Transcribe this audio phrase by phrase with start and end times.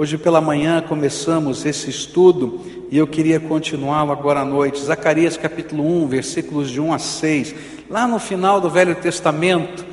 [0.00, 4.80] Hoje pela manhã começamos esse estudo e eu queria continuar agora à noite.
[4.80, 7.54] Zacarias capítulo 1, versículos de 1 a 6,
[7.90, 9.84] lá no final do Velho Testamento,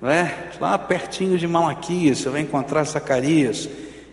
[0.00, 0.48] né?
[0.58, 3.68] lá pertinho de Malaquias, você vai encontrar Zacarias.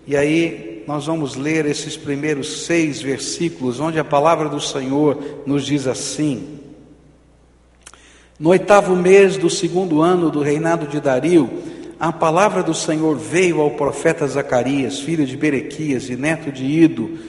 [0.06, 5.66] E aí nós vamos ler esses primeiros seis versículos, onde a palavra do Senhor nos
[5.66, 6.60] diz assim:
[8.38, 11.50] No oitavo mês do segundo ano do reinado de Dario,
[12.00, 17.20] a palavra do Senhor veio ao profeta Zacarias, filho de Berequias e neto de Ido.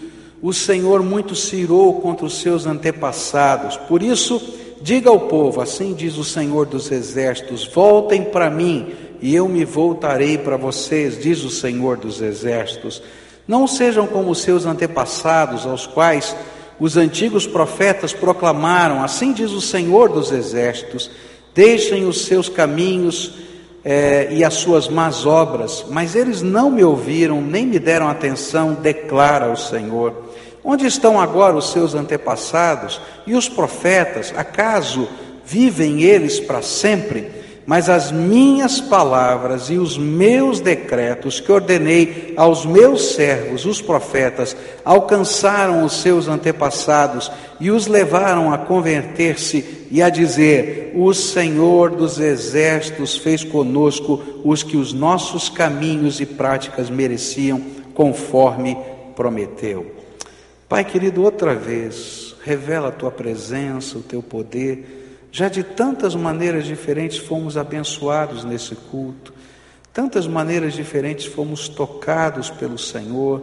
[0.41, 3.77] O Senhor muito se irou contra os seus antepassados.
[3.77, 4.41] Por isso,
[4.81, 9.65] diga ao povo: Assim diz o Senhor dos exércitos: Voltem para mim, e eu me
[9.65, 13.03] voltarei para vocês, diz o Senhor dos exércitos.
[13.49, 16.37] Não sejam como os seus antepassados, aos quais
[16.79, 21.11] os antigos profetas proclamaram: Assim diz o Senhor dos exércitos:
[21.53, 23.50] Deixem os seus caminhos
[23.85, 28.75] é, e as suas más obras, mas eles não me ouviram, nem me deram atenção,
[28.75, 30.31] declara o Senhor.
[30.63, 34.33] Onde estão agora os seus antepassados e os profetas?
[34.37, 35.09] Acaso
[35.45, 37.40] vivem eles para sempre?
[37.67, 44.57] Mas as minhas palavras e os meus decretos que ordenei aos meus servos, os profetas,
[44.85, 47.31] alcançaram os seus antepassados
[47.61, 54.63] e os levaram a converter-se e a dizer: O Senhor dos exércitos fez conosco os
[54.63, 57.61] que os nossos caminhos e práticas mereciam,
[57.95, 58.77] conforme
[59.15, 59.95] prometeu.
[60.69, 65.00] Pai querido, outra vez, revela a tua presença, o teu poder
[65.33, 69.33] já de tantas maneiras diferentes fomos abençoados nesse culto,
[69.93, 73.43] tantas maneiras diferentes fomos tocados pelo Senhor,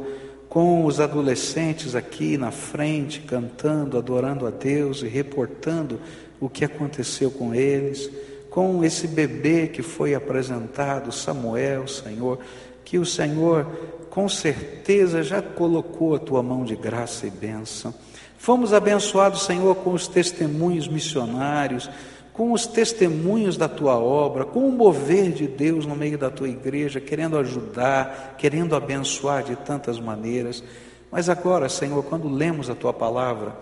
[0.49, 5.99] com os adolescentes aqui na frente, cantando, adorando a Deus e reportando
[6.39, 8.09] o que aconteceu com eles,
[8.49, 12.39] com esse bebê que foi apresentado, Samuel, Senhor,
[12.83, 13.67] que o Senhor
[14.09, 17.93] com certeza já colocou a tua mão de graça e bênção.
[18.37, 21.89] Fomos abençoados, Senhor, com os testemunhos missionários,
[22.31, 26.47] com os testemunhos da tua obra, com o mover de Deus no meio da tua
[26.47, 30.63] igreja, querendo ajudar, querendo abençoar de tantas maneiras.
[31.11, 33.55] Mas agora, Senhor, quando lemos a tua palavra,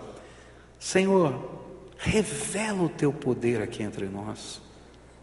[0.78, 1.32] Senhor,
[1.96, 4.60] revela o teu poder aqui entre nós.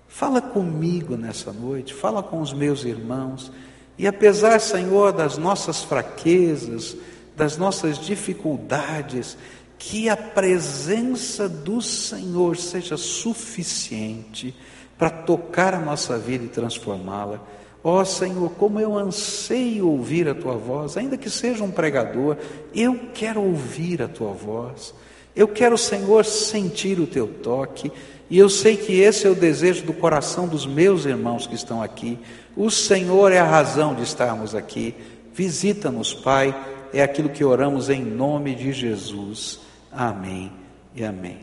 [0.08, 3.52] Fala comigo nessa noite, fala com os meus irmãos.
[3.98, 6.98] E apesar, Senhor, das nossas fraquezas,
[7.36, 9.38] das nossas dificuldades,
[9.78, 14.56] que a presença do Senhor seja suficiente
[14.98, 17.42] para tocar a nossa vida e transformá-la.
[17.84, 22.38] Ó oh, Senhor, como eu anseio ouvir a tua voz, ainda que seja um pregador,
[22.74, 24.94] eu quero ouvir a tua voz.
[25.36, 27.92] Eu quero, Senhor, sentir o teu toque,
[28.30, 31.82] e eu sei que esse é o desejo do coração dos meus irmãos que estão
[31.82, 32.18] aqui.
[32.56, 34.96] O Senhor é a razão de estarmos aqui.
[35.34, 36.56] Visita-nos, Pai
[36.94, 39.60] é aquilo que oramos em nome de Jesus.
[39.92, 40.52] Amém
[40.96, 41.40] e amém.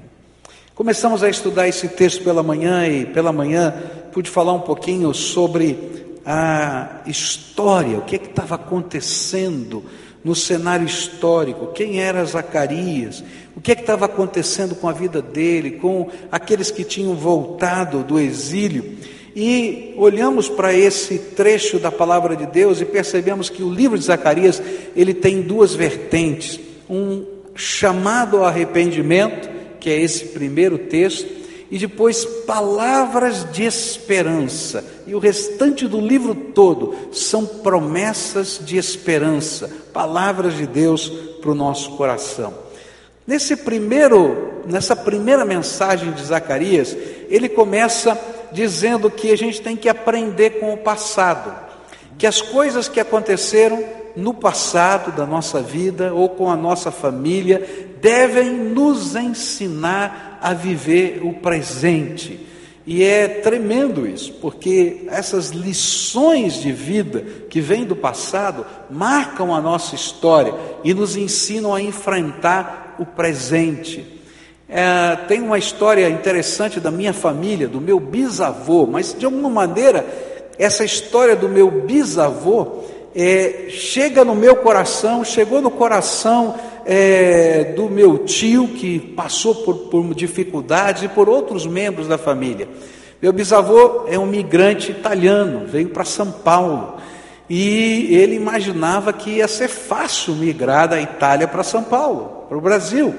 [0.74, 3.74] Começamos a estudar esse texto pela manhã e pela manhã
[4.12, 9.84] pude falar um pouquinho sobre a história, o que é estava acontecendo
[10.22, 13.24] no cenário histórico, quem era Zacarias,
[13.56, 18.18] o que é estava acontecendo com a vida dele, com aqueles que tinham voltado do
[18.18, 18.98] exílio.
[19.34, 24.04] E olhamos para esse trecho da palavra de Deus e percebemos que o livro de
[24.04, 24.60] Zacarias,
[24.96, 26.58] ele tem duas vertentes,
[26.88, 27.24] um
[27.54, 29.48] chamado ao arrependimento,
[29.78, 31.40] que é esse primeiro texto,
[31.70, 34.84] e depois palavras de esperança.
[35.06, 41.08] E o restante do livro todo são promessas de esperança, palavras de Deus
[41.40, 42.52] para o nosso coração.
[43.24, 46.96] Nesse primeiro, nessa primeira mensagem de Zacarias,
[47.28, 48.18] ele começa
[48.52, 51.54] dizendo que a gente tem que aprender com o passado,
[52.18, 53.82] que as coisas que aconteceram
[54.16, 61.20] no passado da nossa vida ou com a nossa família devem nos ensinar a viver
[61.22, 62.46] o presente.
[62.86, 69.60] E é tremendo isso, porque essas lições de vida que vêm do passado marcam a
[69.60, 74.19] nossa história e nos ensinam a enfrentar o presente.
[74.72, 80.06] É, tem uma história interessante da minha família, do meu bisavô, mas de alguma maneira,
[80.56, 86.54] essa história do meu bisavô é, chega no meu coração, chegou no coração
[86.86, 92.68] é, do meu tio, que passou por, por dificuldades, e por outros membros da família.
[93.20, 96.94] Meu bisavô é um migrante italiano, veio para São Paulo.
[97.48, 102.60] E ele imaginava que ia ser fácil migrar da Itália para São Paulo, para o
[102.60, 103.12] Brasil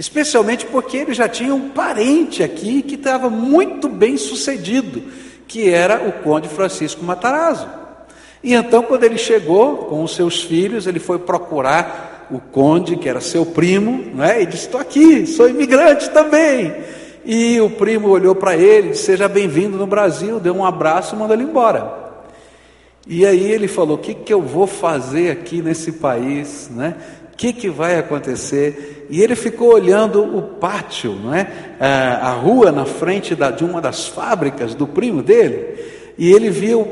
[0.00, 5.02] especialmente porque ele já tinha um parente aqui que estava muito bem sucedido,
[5.46, 7.68] que era o Conde Francisco Matarazzo.
[8.42, 13.10] E então, quando ele chegou com os seus filhos, ele foi procurar o conde, que
[13.10, 14.40] era seu primo, né?
[14.40, 16.74] e disse: Estou aqui, sou imigrante também.
[17.22, 21.18] E o primo olhou para ele, disse: Seja bem-vindo no Brasil, deu um abraço e
[21.18, 21.92] mandou ele embora.
[23.06, 26.70] E aí ele falou: O que, que eu vou fazer aqui nesse país?
[26.70, 26.96] Né?
[27.40, 29.06] Que, que vai acontecer?
[29.08, 31.50] E ele ficou olhando o pátio, não é?
[32.20, 35.82] a rua na frente da, de uma das fábricas do primo dele,
[36.18, 36.86] e ele viu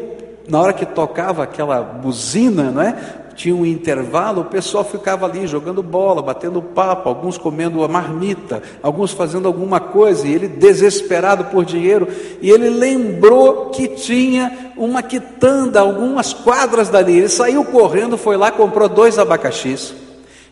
[0.49, 2.97] na hora que tocava aquela buzina, não é?
[3.35, 8.63] Tinha um intervalo, o pessoal ficava ali jogando bola, batendo papo, alguns comendo a marmita,
[8.83, 12.09] alguns fazendo alguma coisa, e ele desesperado por dinheiro,
[12.41, 17.19] e ele lembrou que tinha uma quitanda, algumas quadras dali.
[17.19, 20.08] Ele saiu correndo, foi lá, comprou dois abacaxis,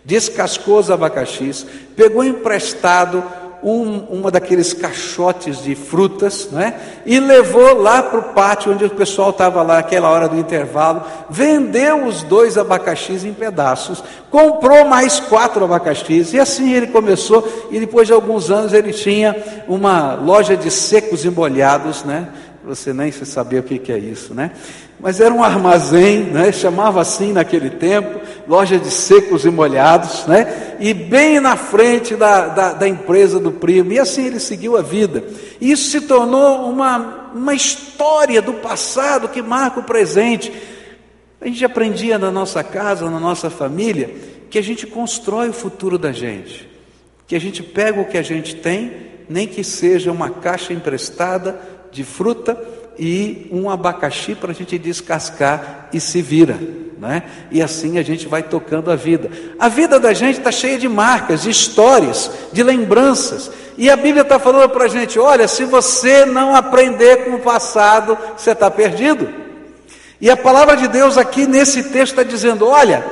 [0.06, 1.66] descascou os abacaxis,
[1.96, 3.24] pegou emprestado
[3.62, 6.74] um, uma daqueles caixotes de frutas, né?
[7.04, 11.02] E levou lá para o pátio onde o pessoal estava lá, aquela hora do intervalo,
[11.28, 17.80] vendeu os dois abacaxis em pedaços, comprou mais quatro abacaxis, e assim ele começou, e
[17.80, 19.34] depois de alguns anos ele tinha
[19.66, 22.28] uma loja de secos e molhados, né?
[22.64, 24.52] Você nem se sabia o que, que é isso, né?
[24.98, 26.50] Mas era um armazém, né?
[26.50, 30.76] chamava assim naquele tempo, loja de secos e molhados, né?
[30.80, 34.82] e bem na frente da, da, da empresa do primo, e assim ele seguiu a
[34.82, 35.22] vida.
[35.60, 40.52] Isso se tornou uma, uma história do passado que marca o presente.
[41.40, 44.14] A gente aprendia na nossa casa, na nossa família,
[44.48, 46.68] que a gente constrói o futuro da gente,
[47.26, 48.92] que a gente pega o que a gente tem,
[49.28, 51.60] nem que seja uma caixa emprestada
[51.92, 52.58] de fruta
[52.98, 56.58] e um abacaxi para a gente descascar e se vira.
[56.98, 57.24] Né?
[57.50, 59.30] E assim a gente vai tocando a vida.
[59.58, 63.50] A vida da gente está cheia de marcas, de histórias, de lembranças.
[63.76, 67.40] E a Bíblia está falando para a gente: olha, se você não aprender com o
[67.40, 69.28] passado, você está perdido.
[70.18, 73.04] E a palavra de Deus aqui nesse texto está dizendo: olha,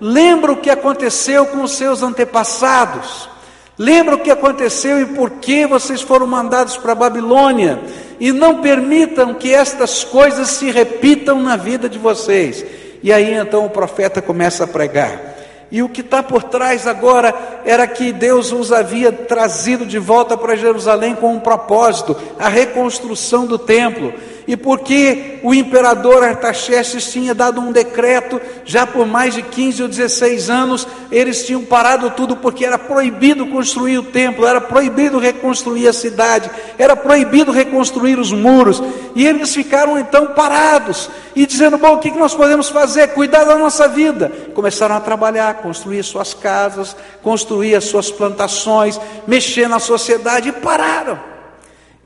[0.00, 3.30] lembra o que aconteceu com os seus antepassados.
[3.78, 7.80] Lembra o que aconteceu e por que vocês foram mandados para a Babilônia.
[8.20, 12.64] E não permitam que estas coisas se repitam na vida de vocês.
[13.02, 15.30] E aí então o profeta começa a pregar.
[15.70, 17.32] E o que está por trás agora
[17.64, 23.46] era que Deus os havia trazido de volta para Jerusalém com um propósito, a reconstrução
[23.46, 24.12] do templo
[24.50, 29.88] e porque o imperador Artaxerxes tinha dado um decreto, já por mais de 15 ou
[29.88, 35.86] 16 anos, eles tinham parado tudo porque era proibido construir o templo, era proibido reconstruir
[35.86, 38.82] a cidade, era proibido reconstruir os muros,
[39.14, 43.14] e eles ficaram então parados e dizendo: Bom, o que nós podemos fazer?
[43.14, 44.32] Cuidar da nossa vida.
[44.52, 51.29] Começaram a trabalhar, construir suas casas, construir as suas plantações, mexer na sociedade e pararam.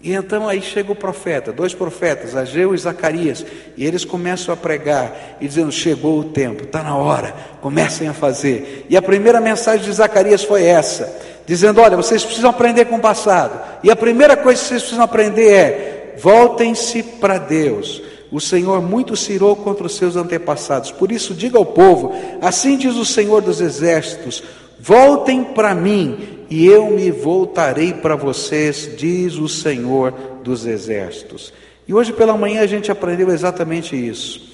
[0.04, 3.42] E então aí chega o profeta, dois profetas, Ageu e Zacarias,
[3.74, 8.12] e eles começam a pregar e dizendo: chegou o tempo, está na hora, comecem a
[8.12, 8.84] fazer.
[8.90, 11.10] E a primeira mensagem de Zacarias foi essa,
[11.46, 13.58] dizendo: olha, vocês precisam aprender com o passado.
[13.82, 18.02] E a primeira coisa que vocês precisam aprender é: voltem-se para Deus.
[18.30, 20.90] O Senhor muito se irou contra os seus antepassados.
[20.90, 24.42] Por isso, diga ao povo: assim diz o Senhor dos exércitos:
[24.78, 30.12] voltem para mim e eu me voltarei para vocês, diz o Senhor
[30.42, 31.52] dos exércitos.
[31.86, 34.52] E hoje pela manhã a gente aprendeu exatamente isso.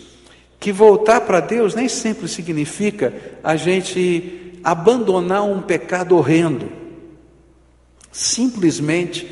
[0.58, 6.70] Que voltar para Deus nem sempre significa a gente abandonar um pecado horrendo.
[8.12, 9.26] Simplesmente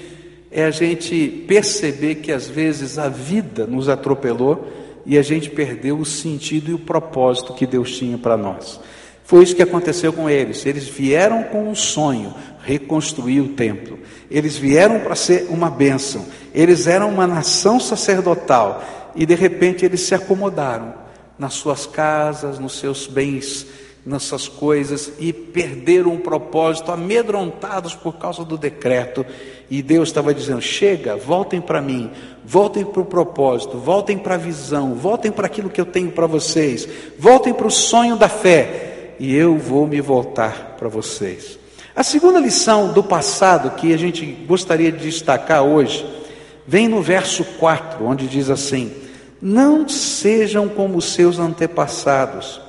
[0.51, 4.67] é a gente perceber que às vezes a vida nos atropelou
[5.05, 8.81] e a gente perdeu o sentido e o propósito que Deus tinha para nós.
[9.29, 10.65] Foi isso que aconteceu com eles.
[10.65, 13.99] Eles vieram com um sonho, reconstruir o templo.
[14.31, 16.25] Eles vieram para ser uma bênção.
[16.55, 18.83] Eles eram uma nação sacerdotal
[19.15, 20.95] e de repente eles se acomodaram
[21.39, 23.67] nas suas casas, nos seus bens,
[24.05, 29.27] nessas coisas e perderam o propósito, amedrontados por causa do decreto.
[29.69, 32.11] E Deus estava dizendo: chega, voltem para mim,
[32.47, 36.27] voltem para o propósito, voltem para a visão, voltem para aquilo que eu tenho para
[36.27, 38.88] vocês, voltem para o sonho da fé
[39.19, 41.59] e eu vou me voltar para vocês.
[41.95, 46.07] A segunda lição do passado que a gente gostaria de destacar hoje
[46.67, 48.93] vem no verso 4, onde diz assim:
[49.43, 52.61] Não sejam como seus antepassados,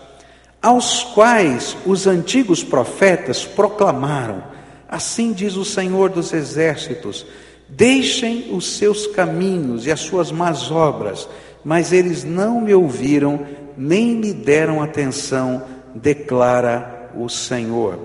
[0.61, 4.43] aos quais os antigos profetas proclamaram:
[4.87, 7.25] Assim diz o Senhor dos exércitos:
[7.67, 11.29] Deixem os seus caminhos e as suas más obras,
[11.63, 13.45] mas eles não me ouviram,
[13.77, 15.63] nem me deram atenção
[15.95, 17.99] declara o Senhor.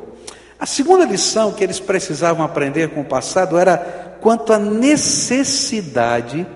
[0.58, 3.76] A segunda lição que eles precisavam aprender com o passado era
[4.20, 6.46] quanto à necessidade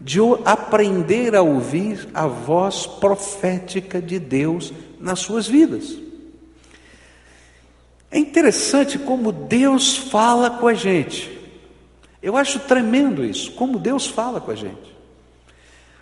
[0.00, 5.96] de aprender a ouvir a voz profética de Deus nas suas vidas.
[8.10, 11.30] É interessante como Deus fala com a gente.
[12.22, 14.94] Eu acho tremendo isso, como Deus fala com a gente.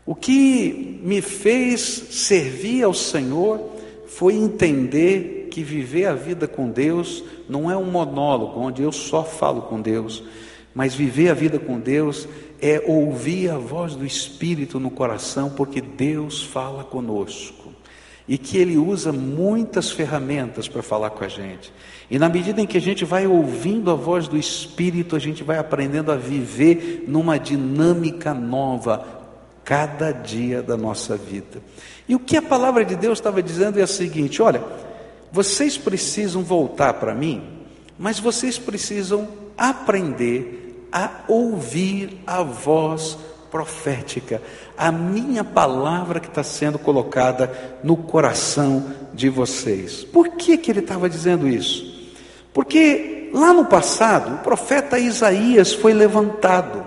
[0.05, 3.71] O que me fez servir ao Senhor
[4.17, 9.25] foi entender que viver a vida com Deus não é um monólogo onde eu só
[9.25, 10.23] falo com Deus,
[10.75, 12.29] mas viver a vida com Deus
[12.61, 17.73] é ouvir a voz do Espírito no coração, porque Deus fala conosco
[18.29, 21.73] e que Ele usa muitas ferramentas para falar com a gente.
[22.11, 25.43] E na medida em que a gente vai ouvindo a voz do Espírito, a gente
[25.43, 29.23] vai aprendendo a viver numa dinâmica nova,
[29.65, 31.63] cada dia da nossa vida.
[32.09, 34.63] E o que a palavra de Deus estava dizendo é o seguinte: olha,
[35.31, 37.43] vocês precisam voltar para mim,
[37.99, 43.17] mas vocês precisam aprender a ouvir a voz
[43.51, 44.43] profética,
[44.77, 50.05] a minha palavra que está sendo colocada no coração de vocês.
[50.05, 52.11] Por que, que ele estava dizendo isso?
[52.53, 56.85] Porque lá no passado, o profeta Isaías foi levantado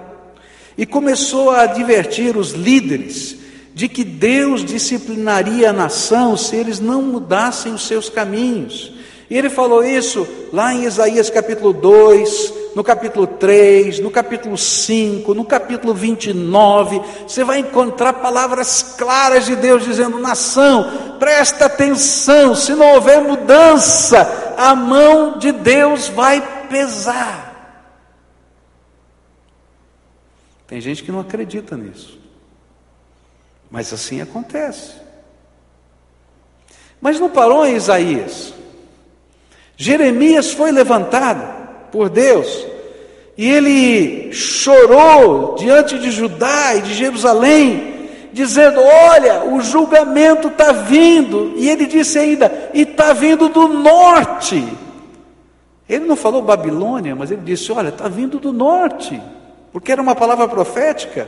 [0.78, 3.45] e começou a advertir os líderes
[3.76, 8.94] de que Deus disciplinaria a nação se eles não mudassem os seus caminhos.
[9.30, 15.34] E ele falou isso lá em Isaías capítulo 2, no capítulo 3, no capítulo 5,
[15.34, 17.02] no capítulo 29.
[17.28, 24.56] Você vai encontrar palavras claras de Deus dizendo: nação, presta atenção, se não houver mudança,
[24.58, 27.44] a mão de Deus vai pesar.
[30.66, 32.25] Tem gente que não acredita nisso.
[33.70, 34.94] Mas assim acontece.
[37.02, 38.54] Mas não parou em Isaías.
[39.78, 42.66] Jeremias foi levantado por Deus
[43.38, 51.54] e ele chorou diante de Judá e de Jerusalém, dizendo: Olha, o julgamento está vindo.
[51.58, 54.66] E ele disse ainda: E está vindo do norte.
[55.88, 59.22] Ele não falou Babilônia, mas ele disse: Olha, está vindo do norte
[59.76, 61.28] porque era uma palavra profética.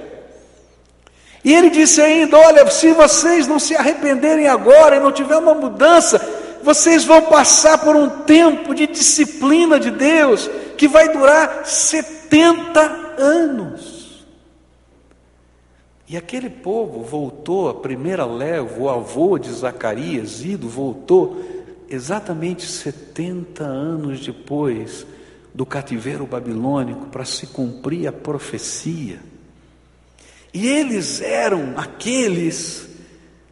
[1.47, 5.53] E ele disse ainda: Olha, se vocês não se arrependerem agora e não tiver uma
[5.53, 6.19] mudança,
[6.61, 12.81] vocês vão passar por um tempo de disciplina de Deus que vai durar 70
[13.17, 14.25] anos.
[16.05, 21.41] E aquele povo voltou, a primeira leva, o avô de Zacarias, Ido, voltou
[21.89, 25.07] exatamente 70 anos depois
[25.55, 29.36] do cativeiro babilônico para se cumprir a profecia.
[30.57, 32.87] E eles eram aqueles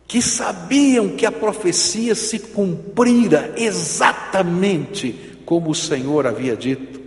[0.07, 6.99] que sabiam que a profecia se cumprira exatamente como o Senhor havia dito.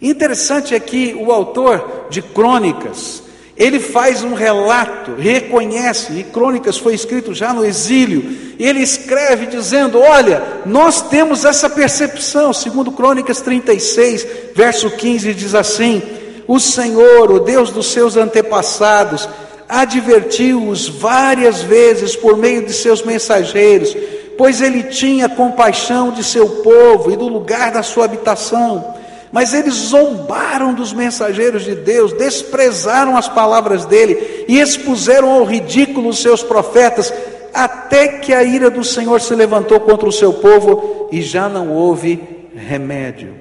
[0.00, 3.22] Interessante é que o autor de Crônicas,
[3.54, 9.44] ele faz um relato, reconhece, e Crônicas foi escrito já no exílio, e ele escreve
[9.44, 16.00] dizendo: Olha, nós temos essa percepção, segundo Crônicas 36, verso 15, diz assim:
[16.48, 19.28] O Senhor, o Deus dos seus antepassados,
[19.68, 23.94] advertiu-os várias vezes por meio de seus mensageiros,
[24.38, 28.94] pois ele tinha compaixão de seu povo e do lugar da sua habitação.
[29.30, 36.08] Mas eles zombaram dos mensageiros de Deus, desprezaram as palavras dele e expuseram ao ridículo
[36.08, 37.12] os seus profetas,
[37.52, 41.70] até que a ira do Senhor se levantou contra o seu povo e já não
[41.70, 43.34] houve remédio.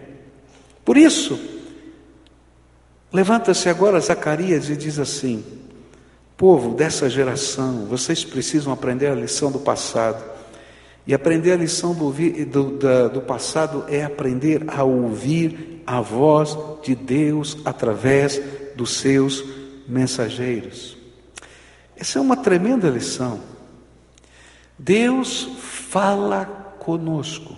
[0.83, 1.56] Por isso,
[3.11, 5.43] levanta-se agora Zacarias e diz assim:
[6.37, 10.23] Povo dessa geração, vocês precisam aprender a lição do passado.
[11.07, 16.93] E aprender a lição do, do, do, passado é aprender a ouvir a voz de
[16.93, 18.41] Deus através
[18.75, 19.41] dos seus
[19.87, 20.97] mensageiros.
[21.95, 23.39] Essa é uma tremenda lição.
[24.77, 26.45] Deus fala
[26.77, 27.55] conosco.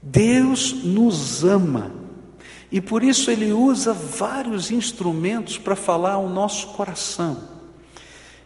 [0.00, 2.01] Deus nos ama.
[2.72, 7.36] E por isso ele usa vários instrumentos para falar ao nosso coração.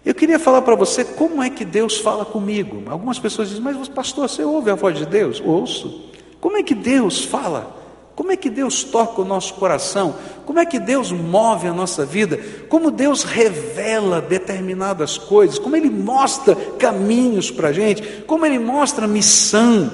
[0.05, 2.83] Eu queria falar para você como é que Deus fala comigo.
[2.91, 5.41] Algumas pessoas dizem, mas pastor, você ouve a voz de Deus?
[5.41, 6.11] Ouço.
[6.41, 7.77] Como é que Deus fala?
[8.17, 10.17] Como é que Deus toca o nosso coração?
[10.45, 12.41] Como é que Deus move a nossa vida?
[12.69, 15.59] Como Deus revela determinadas coisas?
[15.59, 18.25] Como Ele mostra caminhos para a gente?
[18.27, 19.93] Como Ele mostra missão?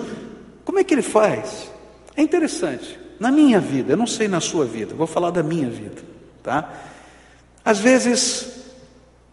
[0.64, 1.70] Como é que Ele faz?
[2.16, 3.01] É interessante.
[3.22, 6.02] Na minha vida, eu não sei na sua vida, vou falar da minha vida,
[6.42, 6.74] tá?
[7.64, 8.64] Às vezes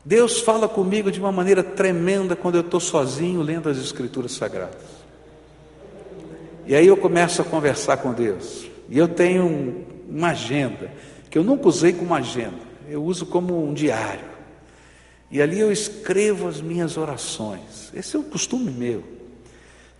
[0.05, 4.77] Deus fala comigo de uma maneira tremenda quando eu estou sozinho lendo as Escrituras Sagradas.
[6.67, 8.67] E aí eu começo a conversar com Deus.
[8.89, 10.91] E eu tenho uma agenda,
[11.27, 12.60] que eu nunca usei como agenda.
[12.88, 14.29] eu uso como um diário.
[15.31, 17.91] E ali eu escrevo as minhas orações.
[17.91, 19.03] Esse é o costume meu.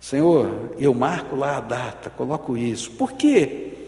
[0.00, 2.92] Senhor, eu marco lá a data, coloco isso.
[2.92, 3.78] Por quê?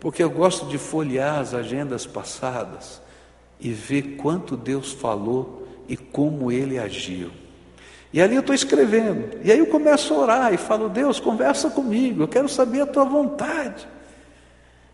[0.00, 3.00] Porque eu gosto de folhear as agendas passadas
[3.60, 7.30] e ver quanto Deus falou e como Ele agiu.
[8.12, 9.38] E ali eu estou escrevendo.
[9.44, 12.86] E aí eu começo a orar e falo: Deus, conversa comigo, eu quero saber a
[12.86, 13.86] tua vontade.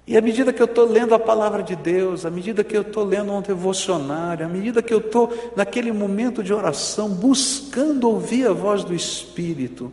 [0.06, 2.82] E à medida que eu estou lendo a palavra de Deus, à medida que eu
[2.82, 8.46] estou lendo um devocionário, à medida que eu estou naquele momento de oração, buscando ouvir
[8.46, 9.92] a voz do Espírito,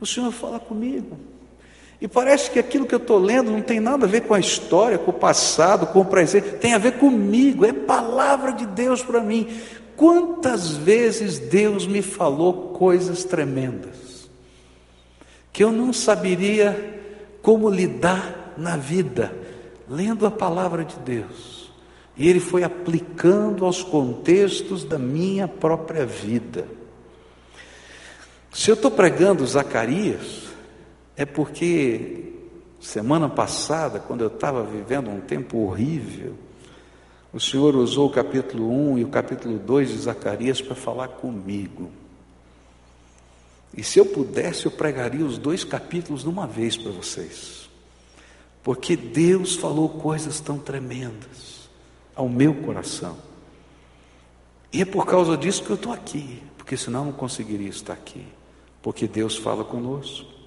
[0.00, 1.18] o Senhor fala comigo.
[2.00, 4.40] E parece que aquilo que eu estou lendo não tem nada a ver com a
[4.40, 9.02] história, com o passado, com o presente, tem a ver comigo, é palavra de Deus
[9.02, 9.48] para mim.
[9.96, 14.30] Quantas vezes Deus me falou coisas tremendas,
[15.52, 17.02] que eu não saberia
[17.42, 19.30] como lidar na vida,
[19.86, 21.70] lendo a palavra de Deus.
[22.16, 26.66] E Ele foi aplicando aos contextos da minha própria vida.
[28.52, 30.49] Se eu estou pregando Zacarias,
[31.20, 32.32] é porque
[32.80, 36.34] semana passada, quando eu estava vivendo um tempo horrível,
[37.30, 41.90] o Senhor usou o capítulo 1 e o capítulo 2 de Zacarias para falar comigo.
[43.76, 47.68] E se eu pudesse, eu pregaria os dois capítulos de uma vez para vocês.
[48.62, 51.68] Porque Deus falou coisas tão tremendas
[52.16, 53.18] ao meu coração.
[54.72, 57.92] E é por causa disso que eu estou aqui, porque senão eu não conseguiria estar
[57.92, 58.26] aqui.
[58.80, 60.39] Porque Deus fala conosco.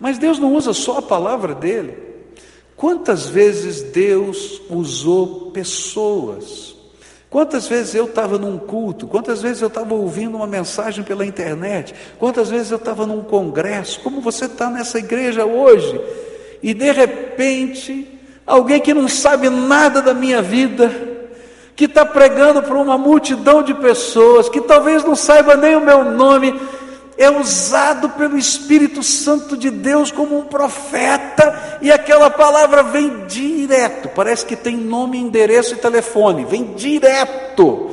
[0.00, 1.96] Mas Deus não usa só a palavra dele.
[2.74, 6.74] Quantas vezes Deus usou pessoas?
[7.28, 9.06] Quantas vezes eu estava num culto?
[9.06, 11.94] Quantas vezes eu estava ouvindo uma mensagem pela internet?
[12.18, 14.00] Quantas vezes eu estava num congresso?
[14.00, 16.00] Como você está nessa igreja hoje?
[16.62, 20.90] E de repente, alguém que não sabe nada da minha vida,
[21.76, 26.04] que está pregando para uma multidão de pessoas, que talvez não saiba nem o meu
[26.04, 26.58] nome,
[27.20, 34.08] é usado pelo Espírito Santo de Deus como um profeta, e aquela palavra vem direto,
[34.08, 37.90] parece que tem nome, endereço e telefone, vem direto.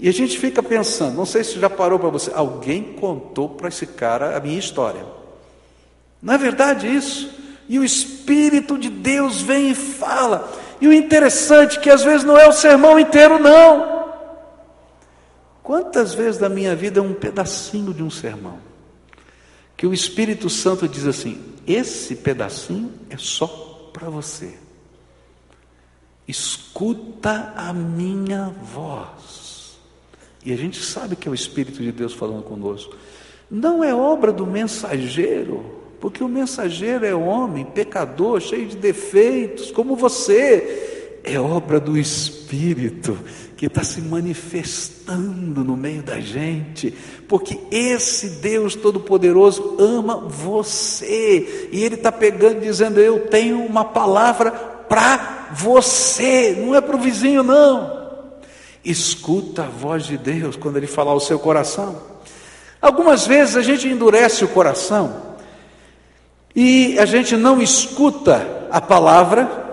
[0.00, 3.68] E a gente fica pensando, não sei se já parou para você, alguém contou para
[3.68, 5.04] esse cara a minha história.
[6.22, 7.30] Não é verdade isso?
[7.68, 10.50] E o Espírito de Deus vem e fala.
[10.80, 13.93] E o interessante é que às vezes não é o sermão inteiro, não.
[15.64, 18.58] Quantas vezes da minha vida é um pedacinho de um sermão?
[19.74, 24.58] Que o Espírito Santo diz assim: esse pedacinho é só para você.
[26.28, 29.78] Escuta a minha voz.
[30.44, 32.94] E a gente sabe que é o Espírito de Deus falando conosco.
[33.50, 35.64] Não é obra do mensageiro,
[35.98, 41.20] porque o mensageiro é homem, pecador, cheio de defeitos, como você.
[41.24, 43.18] É obra do Espírito
[43.56, 46.92] que está se manifestando no meio da gente,
[47.28, 54.50] porque esse Deus Todo-Poderoso ama você, e Ele está pegando dizendo: Eu tenho uma palavra
[54.50, 58.04] para você, não é para o vizinho, não.
[58.84, 62.14] Escuta a voz de Deus quando Ele falar ao seu coração.
[62.82, 65.34] Algumas vezes a gente endurece o coração
[66.54, 69.64] e a gente não escuta a palavra,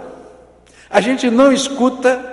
[0.90, 2.31] a gente não escuta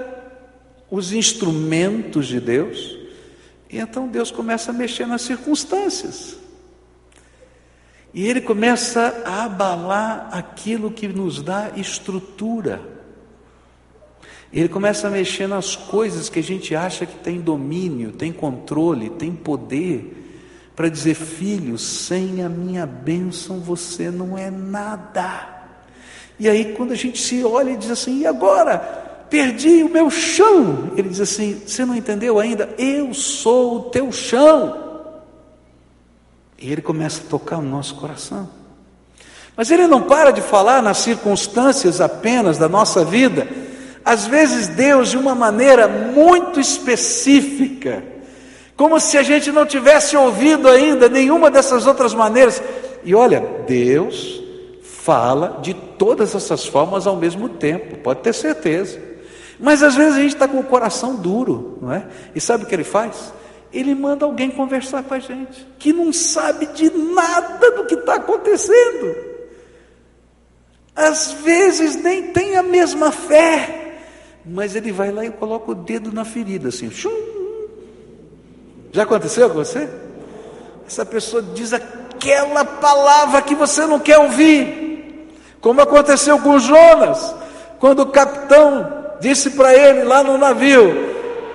[0.90, 2.98] os instrumentos de Deus,
[3.70, 6.36] e então Deus começa a mexer nas circunstâncias.
[8.12, 12.80] E Ele começa a abalar aquilo que nos dá estrutura.
[14.50, 19.10] Ele começa a mexer nas coisas que a gente acha que tem domínio, tem controle,
[19.10, 20.40] tem poder,
[20.74, 25.56] para dizer: filho, sem a minha bênção você não é nada.
[26.40, 29.07] E aí, quando a gente se olha e diz assim: e agora?
[29.30, 30.92] Perdi o meu chão.
[30.96, 32.74] Ele diz assim: Você não entendeu ainda?
[32.78, 34.88] Eu sou o teu chão.
[36.58, 38.48] E ele começa a tocar o nosso coração.
[39.56, 43.46] Mas ele não para de falar nas circunstâncias apenas da nossa vida.
[44.04, 48.02] Às vezes, Deus, de uma maneira muito específica,
[48.76, 52.62] como se a gente não tivesse ouvido ainda nenhuma dessas outras maneiras.
[53.04, 54.40] E olha, Deus
[54.82, 59.07] fala de todas essas formas ao mesmo tempo, pode ter certeza.
[59.58, 62.06] Mas às vezes a gente está com o coração duro, não é?
[62.34, 63.32] E sabe o que ele faz?
[63.72, 68.14] Ele manda alguém conversar com a gente, que não sabe de nada do que está
[68.14, 69.16] acontecendo.
[70.94, 73.98] Às vezes nem tem a mesma fé,
[74.44, 76.90] mas ele vai lá e coloca o dedo na ferida, assim.
[76.90, 77.10] Chum.
[78.92, 79.88] Já aconteceu com você?
[80.86, 85.28] Essa pessoa diz aquela palavra que você não quer ouvir,
[85.60, 87.34] como aconteceu com Jonas,
[87.78, 90.94] quando o capitão disse para ele lá no navio: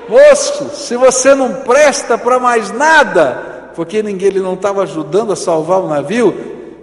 [0.08, 5.36] Moço, se você não presta para mais nada, porque ninguém ele não estava ajudando a
[5.36, 6.34] salvar o navio,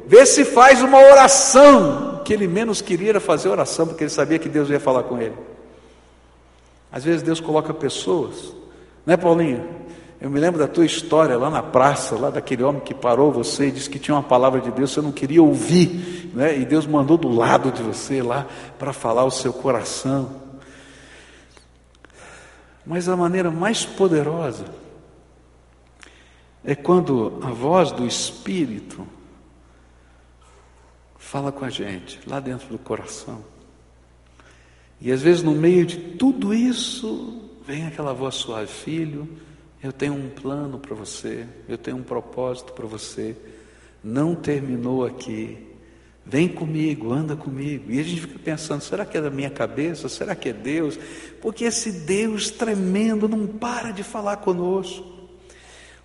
[0.06, 2.20] vê se faz uma oração.
[2.20, 5.04] O que ele menos queria era fazer oração, porque ele sabia que Deus ia falar
[5.04, 5.34] com ele.
[6.92, 8.52] Às vezes Deus coloca pessoas,
[9.06, 9.64] né, Paulinho?
[10.20, 13.68] Eu me lembro da tua história lá na praça, lá daquele homem que parou você
[13.68, 16.58] e disse que tinha uma palavra de Deus, você não queria ouvir, né?
[16.58, 18.46] E Deus mandou do lado de você lá
[18.78, 20.28] para falar o seu coração.
[22.90, 24.64] Mas a maneira mais poderosa
[26.64, 29.06] é quando a voz do Espírito
[31.16, 33.44] fala com a gente lá dentro do coração.
[35.00, 39.38] E às vezes no meio de tudo isso vem aquela voz suave, filho,
[39.80, 43.36] eu tenho um plano para você, eu tenho um propósito para você.
[44.02, 45.69] Não terminou aqui.
[46.30, 47.90] Vem comigo, anda comigo.
[47.90, 50.08] E a gente fica pensando: será que é da minha cabeça?
[50.08, 50.96] Será que é Deus?
[51.42, 55.04] Porque esse Deus tremendo não para de falar conosco.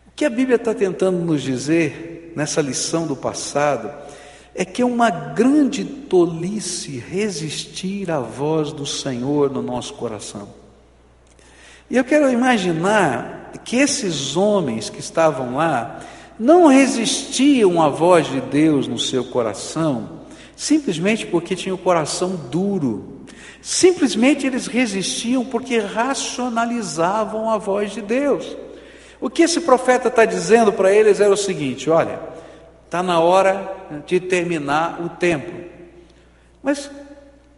[0.07, 3.93] O que a Bíblia está tentando nos dizer nessa lição do passado
[4.55, 10.49] é que é uma grande tolice resistir à voz do Senhor no nosso coração.
[11.87, 15.99] E eu quero imaginar que esses homens que estavam lá
[16.39, 20.21] não resistiam à voz de Deus no seu coração,
[20.55, 23.25] simplesmente porque tinham o coração duro.
[23.61, 28.55] Simplesmente eles resistiam porque racionalizavam a voz de Deus.
[29.19, 32.19] O que esse profeta está dizendo para eles era o seguinte: olha,
[32.85, 35.63] está na hora de terminar o templo.
[36.61, 36.91] Mas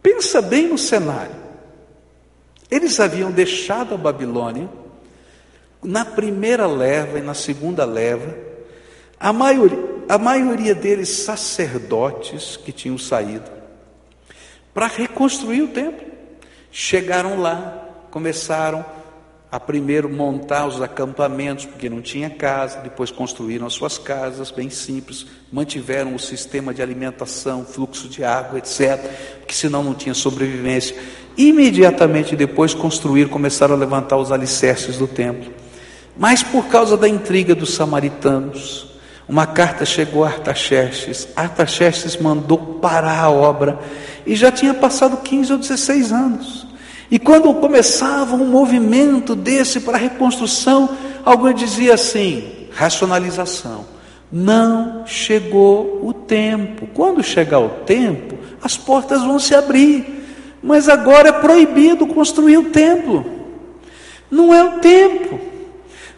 [0.02, 1.36] pensa bem no cenário.
[2.70, 4.68] Eles haviam deixado a Babilônia,
[5.82, 8.47] na primeira leva e na segunda leva,
[9.20, 9.78] a maioria,
[10.08, 13.50] a maioria deles sacerdotes que tinham saído
[14.72, 16.06] para reconstruir o templo.
[16.70, 18.84] Chegaram lá, começaram
[19.50, 24.68] a primeiro montar os acampamentos, porque não tinha casa, depois construíram as suas casas, bem
[24.68, 28.98] simples, mantiveram o sistema de alimentação, fluxo de água, etc.,
[29.38, 30.94] porque senão não tinha sobrevivência.
[31.36, 35.50] Imediatamente depois construíram, começaram a levantar os alicerces do templo.
[36.16, 38.97] Mas por causa da intriga dos samaritanos,
[39.28, 41.28] uma carta chegou a Artaxerxes.
[41.36, 43.78] Artaxerxes mandou parar a obra
[44.26, 46.66] e já tinha passado 15 ou 16 anos.
[47.10, 50.88] E quando começava um movimento desse para a reconstrução,
[51.24, 53.84] alguém dizia assim: racionalização.
[54.32, 56.86] Não chegou o tempo.
[56.94, 60.16] Quando chegar o tempo, as portas vão se abrir.
[60.62, 63.24] Mas agora é proibido construir o templo.
[64.30, 65.38] Não é o tempo.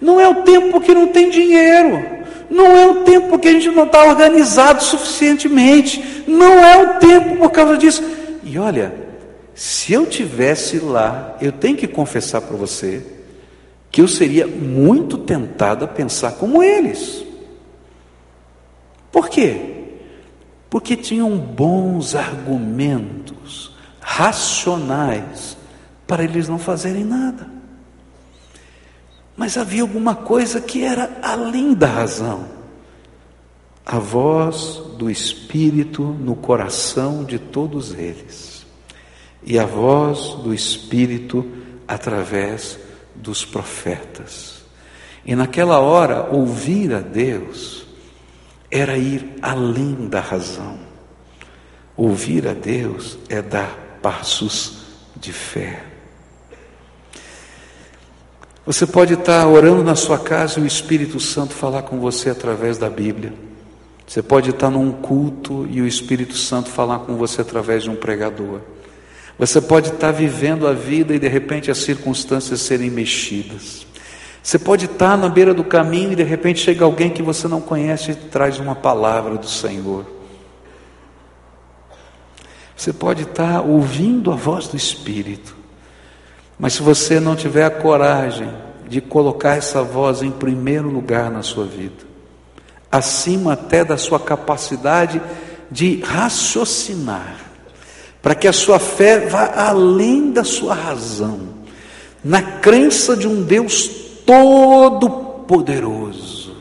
[0.01, 2.20] Não é o tempo que não tem dinheiro.
[2.51, 6.25] Não é o tempo que a gente não está organizado suficientemente.
[6.27, 8.03] Não é o tempo por causa disso.
[8.43, 8.93] E olha,
[9.55, 13.05] se eu tivesse lá, eu tenho que confessar para você
[13.91, 17.25] que eu seria muito tentado a pensar como eles.
[19.11, 19.85] Por quê?
[20.69, 25.57] Porque tinham bons argumentos racionais
[26.07, 27.50] para eles não fazerem nada.
[29.41, 32.47] Mas havia alguma coisa que era além da razão.
[33.87, 38.67] A voz do Espírito no coração de todos eles,
[39.43, 41.51] e a voz do Espírito
[41.89, 42.79] através
[43.15, 44.61] dos profetas.
[45.25, 47.87] E naquela hora, ouvir a Deus
[48.71, 50.79] era ir além da razão.
[51.97, 54.83] Ouvir a Deus é dar passos
[55.17, 55.90] de fé.
[58.67, 62.77] Você pode estar orando na sua casa e o Espírito Santo falar com você através
[62.77, 63.33] da Bíblia.
[64.07, 67.97] Você pode estar num culto e o Espírito Santo falar com você através de um
[67.97, 68.61] pregador.
[69.39, 73.87] Você pode estar vivendo a vida e de repente as circunstâncias serem mexidas.
[74.43, 77.61] Você pode estar na beira do caminho e de repente chega alguém que você não
[77.61, 80.05] conhece e traz uma palavra do Senhor.
[82.77, 85.60] Você pode estar ouvindo a voz do Espírito.
[86.61, 88.53] Mas se você não tiver a coragem
[88.87, 92.05] de colocar essa voz em primeiro lugar na sua vida,
[92.93, 95.23] acima até da sua capacidade
[95.71, 97.39] de raciocinar,
[98.21, 101.49] para que a sua fé vá além da sua razão,
[102.23, 103.89] na crença de um Deus
[104.27, 106.55] todo-poderoso,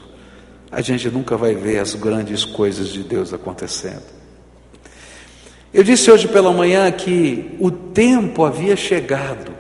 [0.72, 4.18] a gente nunca vai ver as grandes coisas de Deus acontecendo.
[5.74, 9.59] Eu disse hoje pela manhã que o tempo havia chegado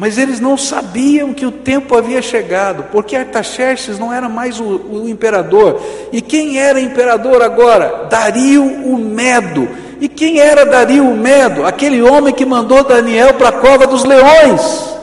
[0.00, 4.64] mas eles não sabiam que o tempo havia chegado, porque Artaxerxes não era mais o,
[4.64, 5.78] o, imperador.
[6.10, 8.06] E quem era imperador agora?
[8.08, 9.68] Dario o Medo.
[10.00, 11.66] E quem era Dario o Medo?
[11.66, 14.96] Aquele homem que mandou Daniel para a cova dos leões.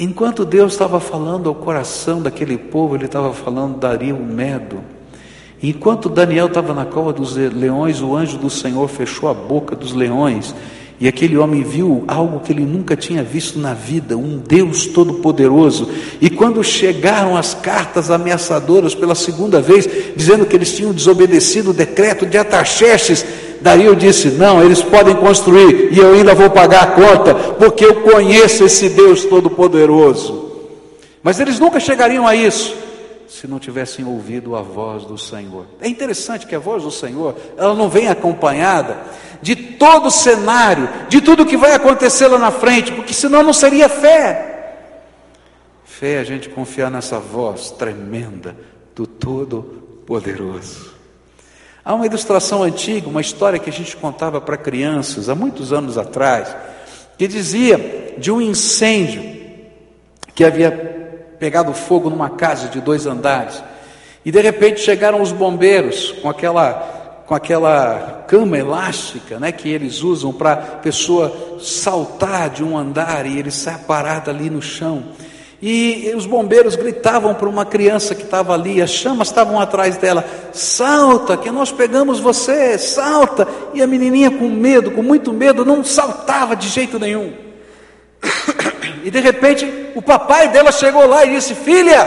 [0.00, 4.82] Enquanto Deus estava falando ao coração daquele povo, Ele estava falando, daria o medo.
[5.62, 9.92] Enquanto Daniel estava na cova dos leões, o anjo do Senhor fechou a boca dos
[9.92, 10.54] leões
[10.98, 15.90] e aquele homem viu algo que ele nunca tinha visto na vida, um Deus todo-poderoso.
[16.20, 21.74] E quando chegaram as cartas ameaçadoras pela segunda vez, dizendo que eles tinham desobedecido o
[21.74, 23.24] decreto de Ataxerxes,
[23.60, 27.96] Dario disse: Não, eles podem construir e eu ainda vou pagar a conta, porque eu
[27.96, 30.46] conheço esse Deus todo-poderoso.
[31.22, 32.85] Mas eles nunca chegariam a isso
[33.28, 35.66] se não tivessem ouvido a voz do Senhor.
[35.80, 38.98] É interessante que a voz do Senhor, ela não vem acompanhada
[39.42, 43.52] de todo o cenário, de tudo que vai acontecer lá na frente, porque senão não
[43.52, 44.54] seria fé.
[45.84, 48.56] Fé é a gente confiar nessa voz tremenda
[48.94, 50.94] do Todo-Poderoso.
[51.84, 55.96] Há uma ilustração antiga, uma história que a gente contava para crianças há muitos anos
[55.96, 56.54] atrás,
[57.16, 59.22] que dizia de um incêndio
[60.34, 60.95] que havia
[61.38, 63.62] pegado fogo numa casa de dois andares.
[64.24, 66.94] E de repente chegaram os bombeiros com aquela
[67.26, 73.26] com aquela cama elástica, né, que eles usam para a pessoa saltar de um andar
[73.26, 75.02] e ele sai parado ali no chão.
[75.60, 80.24] E os bombeiros gritavam para uma criança que estava ali, as chamas estavam atrás dela:
[80.52, 83.48] salta, que nós pegamos você, salta.
[83.72, 87.45] E a menininha, com medo, com muito medo, não saltava de jeito nenhum.
[89.04, 92.04] E de repente, o papai dela chegou lá e disse: Filha,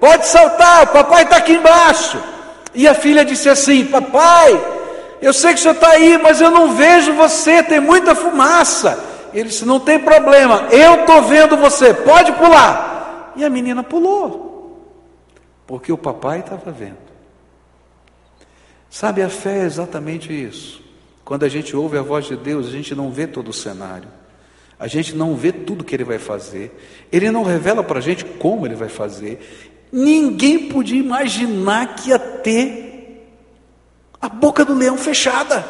[0.00, 2.18] pode saltar, o papai está aqui embaixo.
[2.74, 4.58] E a filha disse assim: Papai,
[5.20, 8.98] eu sei que você está aí, mas eu não vejo você, tem muita fumaça.
[9.34, 13.32] Ele disse: Não tem problema, eu estou vendo você, pode pular.
[13.36, 14.88] E a menina pulou,
[15.66, 17.04] porque o papai estava vendo.
[18.88, 20.82] Sabe, a fé é exatamente isso.
[21.24, 24.08] Quando a gente ouve a voz de Deus, a gente não vê todo o cenário,
[24.78, 26.72] a gente não vê tudo que Ele vai fazer,
[27.10, 29.40] Ele não revela para a gente como Ele vai fazer,
[29.96, 33.30] Ninguém podia imaginar que ia ter
[34.20, 35.64] a boca do leão fechada.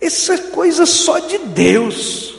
[0.00, 2.34] Isso é coisa só de Deus.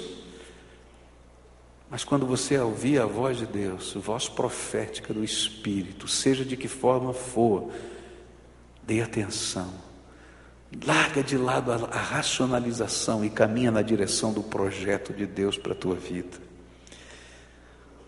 [1.92, 6.68] Mas quando você ouvir a voz de Deus, voz profética do Espírito, seja de que
[6.68, 7.70] forma for,
[8.82, 9.72] dê atenção.
[10.86, 15.76] Larga de lado a, racionalização e caminha na direção do projeto de Deus para a
[15.76, 16.38] tua vida.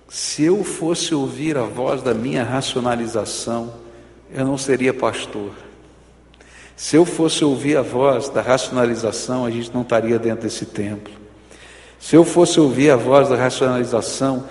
[0.08, 3.74] Se eu fosse ouvir a voz da minha racionalização,
[4.32, 5.52] eu não seria pastor.
[6.76, 11.14] Se eu fosse ouvir a voz da racionalização, a gente não estaria dentro desse templo.
[12.00, 14.46] Se eu fosse ouvir a voz da racionalização,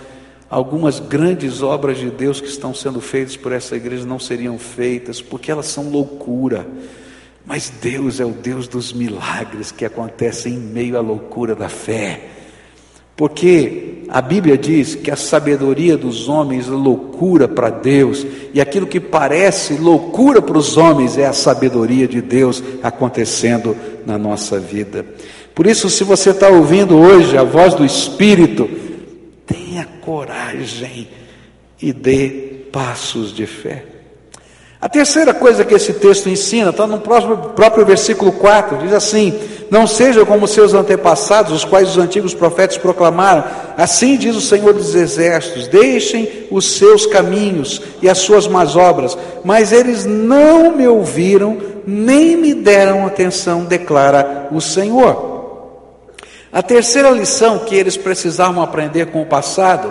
[0.48, 5.20] algumas grandes obras de Deus que estão sendo feitas por essa igreja não seriam feitas,
[5.20, 6.66] porque elas são loucura.
[7.46, 12.28] Mas Deus é o Deus dos milagres que acontecem em meio à loucura da fé.
[13.16, 18.86] Porque a Bíblia diz que a sabedoria dos homens é loucura para Deus, e aquilo
[18.86, 25.06] que parece loucura para os homens é a sabedoria de Deus acontecendo na nossa vida.
[25.54, 28.68] Por isso, se você está ouvindo hoje a voz do Espírito,
[29.46, 31.06] tenha coragem
[31.80, 32.28] e dê
[32.72, 33.93] passos de fé.
[34.84, 39.32] A terceira coisa que esse texto ensina está no próprio versículo 4, diz assim:
[39.70, 43.44] Não seja como seus antepassados, os quais os antigos profetas proclamaram,
[43.78, 49.16] assim diz o Senhor dos Exércitos: deixem os seus caminhos e as suas más obras,
[49.42, 55.32] mas eles não me ouviram, nem me deram atenção, declara o Senhor.
[56.52, 59.90] A terceira lição que eles precisavam aprender com o passado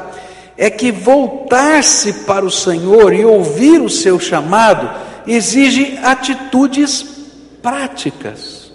[0.57, 4.89] é que voltar-se para o Senhor e ouvir o seu chamado
[5.25, 7.03] exige atitudes
[7.61, 8.71] práticas.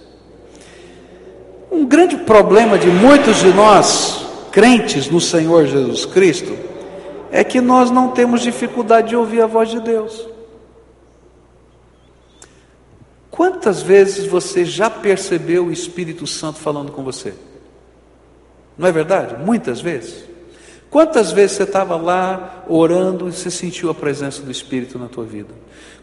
[1.71, 6.57] Um grande problema de muitos de nós, crentes no Senhor Jesus Cristo,
[7.31, 10.27] é que nós não temos dificuldade de ouvir a voz de Deus.
[13.31, 17.35] Quantas vezes você já percebeu o Espírito Santo falando com você?
[18.77, 19.37] Não é verdade?
[19.45, 20.25] Muitas vezes.
[20.91, 25.25] Quantas vezes você estava lá orando e você sentiu a presença do Espírito na tua
[25.25, 25.53] vida?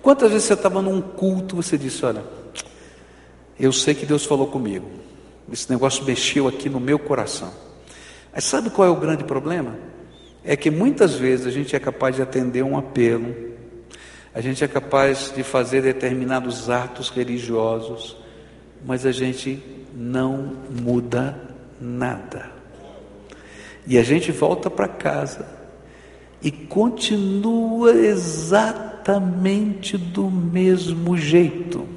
[0.01, 2.23] Quantas vezes você estava num culto e você disse: Olha,
[3.59, 4.85] eu sei que Deus falou comigo,
[5.51, 7.51] esse negócio mexeu aqui no meu coração.
[8.31, 9.75] Mas sabe qual é o grande problema?
[10.43, 13.33] É que muitas vezes a gente é capaz de atender um apelo,
[14.33, 18.17] a gente é capaz de fazer determinados atos religiosos,
[18.85, 19.63] mas a gente
[19.95, 21.39] não muda
[21.81, 22.54] nada.
[23.87, 25.45] E a gente volta para casa
[26.41, 31.87] e continua exatamente do mesmo jeito.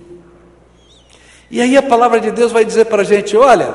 [1.50, 3.74] E aí a palavra de Deus vai dizer para a gente: olha,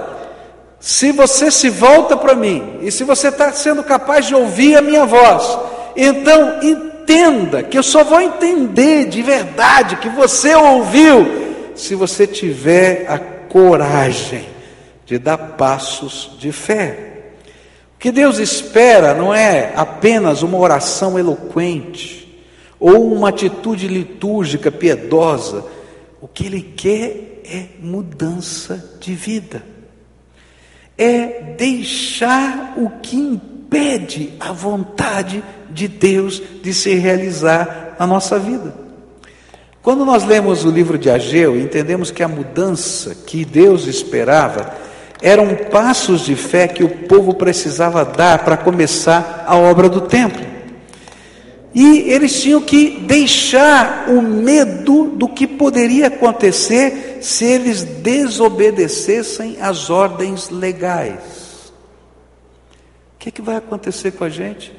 [0.80, 4.82] se você se volta para mim e se você está sendo capaz de ouvir a
[4.82, 5.58] minha voz,
[5.96, 11.44] então entenda que eu só vou entender de verdade que você ouviu
[11.76, 14.48] se você tiver a coragem
[15.06, 17.13] de dar passos de fé.
[18.04, 22.38] Que Deus espera não é apenas uma oração eloquente
[22.78, 25.64] ou uma atitude litúrgica piedosa.
[26.20, 29.64] O que Ele quer é mudança de vida,
[30.98, 38.76] é deixar o que impede a vontade de Deus de se realizar na nossa vida.
[39.82, 44.83] Quando nós lemos o livro de Ageu, entendemos que a mudança que Deus esperava
[45.24, 50.46] eram passos de fé que o povo precisava dar para começar a obra do templo.
[51.74, 59.90] E eles tinham que deixar o medo do que poderia acontecer se eles desobedecessem às
[59.90, 61.72] ordens legais.
[63.16, 64.74] O que, é que vai acontecer com a gente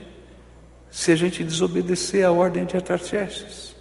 [0.90, 3.74] se a gente desobedecer à ordem de Artaxerxes?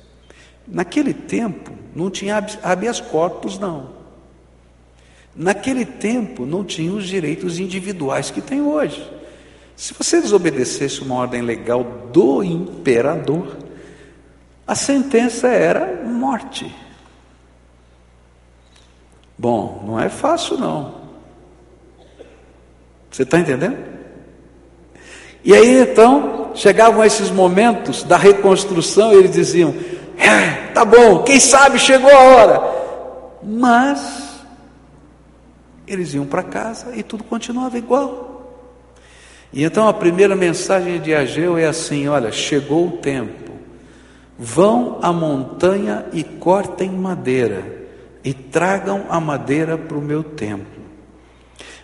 [0.65, 4.02] Naquele tempo não tinha habeas corpus, não.
[5.35, 9.11] Naquele tempo não tinha os direitos individuais que tem hoje.
[9.75, 13.57] Se você desobedecesse uma ordem legal do imperador,
[14.67, 16.73] a sentença era morte.
[19.37, 21.03] Bom, não é fácil não.
[23.09, 23.77] Você está entendendo?
[25.43, 29.73] E aí então chegavam esses momentos da reconstrução eles diziam:
[30.17, 32.61] é, tá bom, quem sabe chegou a hora.
[33.43, 34.22] Mas
[35.93, 38.33] eles iam para casa e tudo continuava igual.
[39.51, 43.51] E então a primeira mensagem de Ageu é assim: olha, chegou o tempo,
[44.37, 47.63] vão à montanha e cortem madeira,
[48.23, 50.83] e tragam a madeira para o meu templo.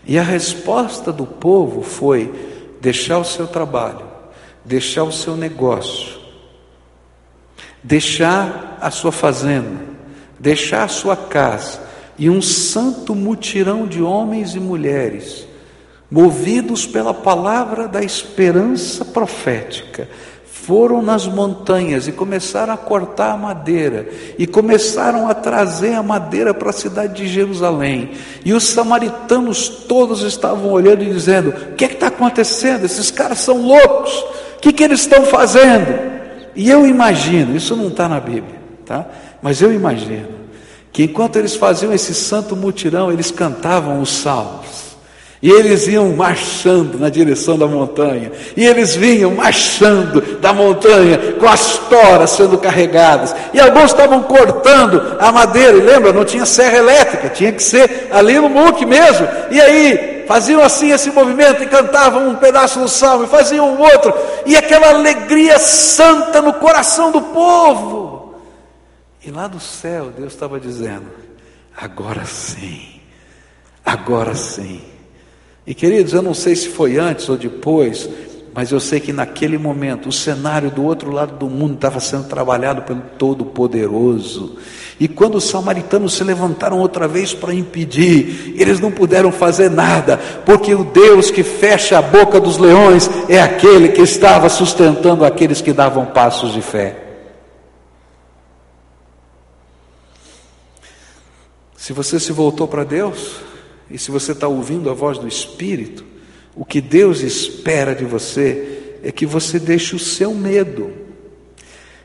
[0.05, 2.33] E a resposta do povo foi:
[2.81, 4.05] deixar o seu trabalho,
[4.65, 6.19] deixar o seu negócio,
[7.83, 9.79] deixar a sua fazenda,
[10.39, 11.88] deixar a sua casa
[12.19, 15.47] e um santo mutirão de homens e mulheres,
[16.11, 20.07] movidos pela palavra da esperança profética,
[20.45, 26.53] foram nas montanhas e começaram a cortar a madeira, e começaram a trazer a madeira
[26.53, 28.11] para a cidade de Jerusalém.
[28.43, 32.83] E os samaritanos todos estavam olhando e dizendo: O que é está acontecendo?
[32.85, 34.13] Esses caras são loucos,
[34.57, 36.19] o que, que eles estão fazendo?
[36.53, 39.07] E eu imagino, isso não está na Bíblia, tá?
[39.41, 40.38] mas eu imagino
[40.91, 44.89] que enquanto eles faziam esse santo mutirão, eles cantavam os salmos.
[45.41, 48.29] E eles iam marchando na direção da montanha.
[48.57, 53.33] E eles vinham marchando da montanha com as toras sendo carregadas.
[53.53, 55.77] E alguns estavam cortando a madeira.
[55.77, 59.25] E lembra, não tinha serra elétrica, tinha que ser ali no muque mesmo.
[59.49, 63.79] E aí faziam assim esse movimento e cantavam um pedaço do salmo e faziam um
[63.79, 64.13] outro.
[64.45, 67.98] E aquela alegria santa no coração do povo.
[69.25, 71.07] E lá do céu, Deus estava dizendo:
[71.75, 73.01] agora sim,
[73.85, 74.81] agora sim.
[75.67, 78.09] E queridos, eu não sei se foi antes ou depois,
[78.53, 82.27] mas eu sei que naquele momento o cenário do outro lado do mundo estava sendo
[82.27, 84.57] trabalhado pelo Todo-Poderoso.
[84.99, 90.17] E quando os samaritanos se levantaram outra vez para impedir, eles não puderam fazer nada,
[90.45, 95.61] porque o Deus que fecha a boca dos leões é aquele que estava sustentando aqueles
[95.61, 97.08] que davam passos de fé.
[101.79, 103.37] Se você se voltou para Deus,
[103.89, 106.03] e se você está ouvindo a voz do Espírito,
[106.53, 110.91] o que Deus espera de você é que você deixe o seu medo.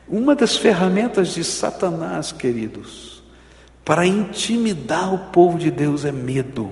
[0.07, 3.21] Uma das ferramentas de Satanás, queridos,
[3.83, 6.71] para intimidar o povo de Deus é medo.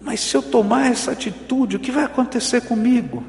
[0.00, 3.22] Mas se eu tomar essa atitude, o que vai acontecer comigo?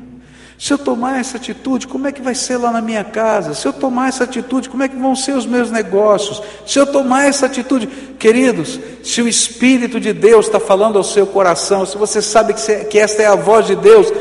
[0.58, 3.54] Se eu tomar essa atitude, como é que vai ser lá na minha casa?
[3.54, 6.41] Se eu tomar essa atitude, como é que vão ser os meus negócios?
[6.65, 7.86] Se eu tomar essa atitude,
[8.18, 12.86] queridos, se o Espírito de Deus está falando ao seu coração, se você sabe que,
[12.86, 14.12] que esta é a voz de Deus,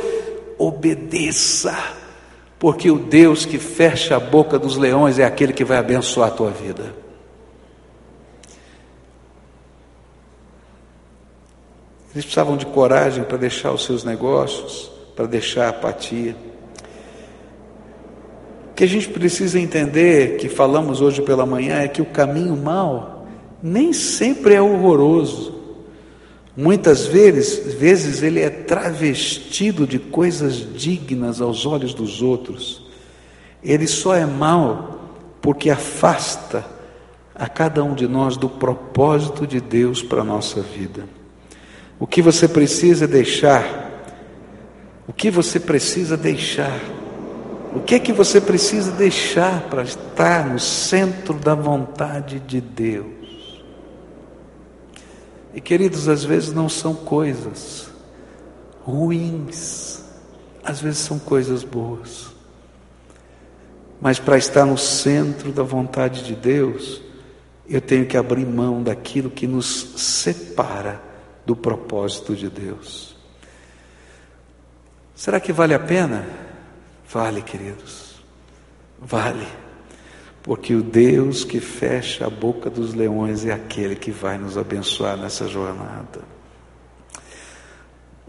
[0.59, 1.75] obedeça,
[2.59, 6.33] porque o Deus que fecha a boca dos leões é aquele que vai abençoar a
[6.33, 6.95] tua vida.
[12.15, 16.37] Eles precisavam de coragem para deixar os seus negócios para deixar a apatia.
[18.71, 22.55] O que a gente precisa entender, que falamos hoje pela manhã, é que o caminho
[22.55, 23.27] mal
[23.63, 25.57] nem sempre é horroroso.
[26.55, 32.87] Muitas vezes, vezes ele é travestido de coisas dignas aos olhos dos outros.
[33.65, 35.01] Ele só é mal
[35.41, 36.65] porque afasta
[37.35, 41.05] a cada um de nós do propósito de Deus para a nossa vida.
[41.99, 43.86] O que você precisa deixar?
[45.09, 46.81] O que você precisa deixar?
[47.75, 53.63] O que é que você precisa deixar para estar no centro da vontade de Deus?
[55.55, 57.89] E queridos, às vezes não são coisas
[58.83, 60.03] ruins,
[60.63, 62.27] às vezes são coisas boas.
[64.01, 67.01] Mas para estar no centro da vontade de Deus,
[67.69, 71.01] eu tenho que abrir mão daquilo que nos separa
[71.45, 73.16] do propósito de Deus.
[75.17, 76.27] Será que vale a pena?
[77.09, 78.23] Vale, queridos,
[79.01, 79.47] vale,
[80.43, 85.17] porque o Deus que fecha a boca dos leões é aquele que vai nos abençoar
[85.17, 86.21] nessa jornada.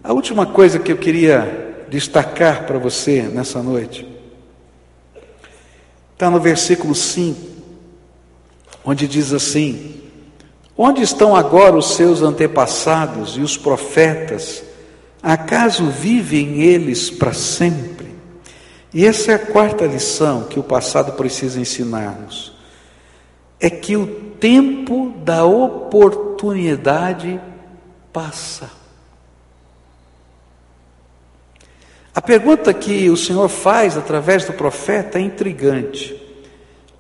[0.02, 4.08] A última coisa que eu queria destacar para você nessa noite
[6.14, 7.38] está no versículo 5,
[8.86, 10.04] onde diz assim:
[10.78, 14.67] Onde estão agora os seus antepassados e os profetas?
[15.28, 18.16] Acaso vivem eles para sempre?
[18.94, 22.54] E essa é a quarta lição que o passado precisa ensinar-nos:
[23.60, 24.08] é que o
[24.40, 27.42] tempo da oportunidade
[28.14, 28.72] passa.
[32.16, 36.16] A pergunta que o Senhor faz através do profeta é intrigante.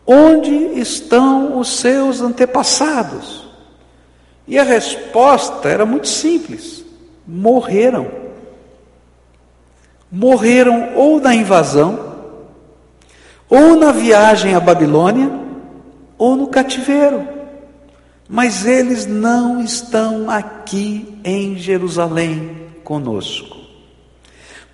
[0.06, 3.48] Onde estão os seus antepassados?
[4.46, 6.86] E a resposta era muito simples:
[7.28, 8.28] morreram
[10.12, 12.16] morreram ou na invasão,
[13.50, 15.32] ou na viagem à Babilônia,
[16.18, 17.28] ou no cativeiro.
[18.28, 23.58] Mas eles não estão aqui em Jerusalém conosco,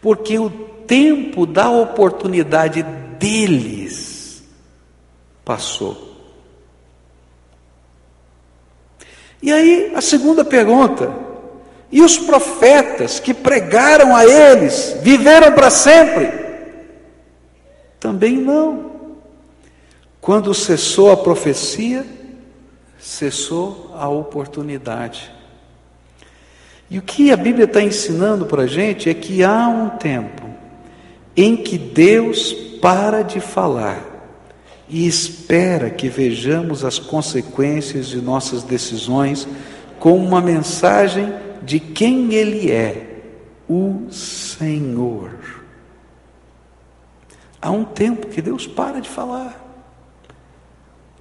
[0.01, 2.83] porque o tempo da oportunidade
[3.19, 4.43] deles
[5.45, 6.11] passou.
[9.41, 11.13] E aí, a segunda pergunta:
[11.93, 16.27] e os profetas que pregaram a eles viveram para sempre?
[17.99, 18.93] Também não.
[20.19, 22.03] Quando cessou a profecia,
[22.97, 25.31] cessou a oportunidade.
[26.89, 30.49] E o que a Bíblia está ensinando para a gente é que há um tempo
[31.37, 34.03] em que Deus para de falar
[34.89, 39.47] e espera que vejamos as consequências de nossas decisões
[39.99, 43.23] com uma mensagem de quem Ele é,
[43.67, 45.63] o Senhor.
[47.61, 49.63] Há um tempo que Deus para de falar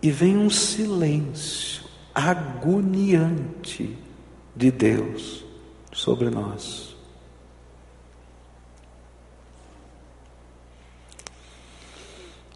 [0.03, 3.97] e vem um silêncio agoniante
[4.55, 5.45] de Deus
[5.93, 6.97] sobre nós.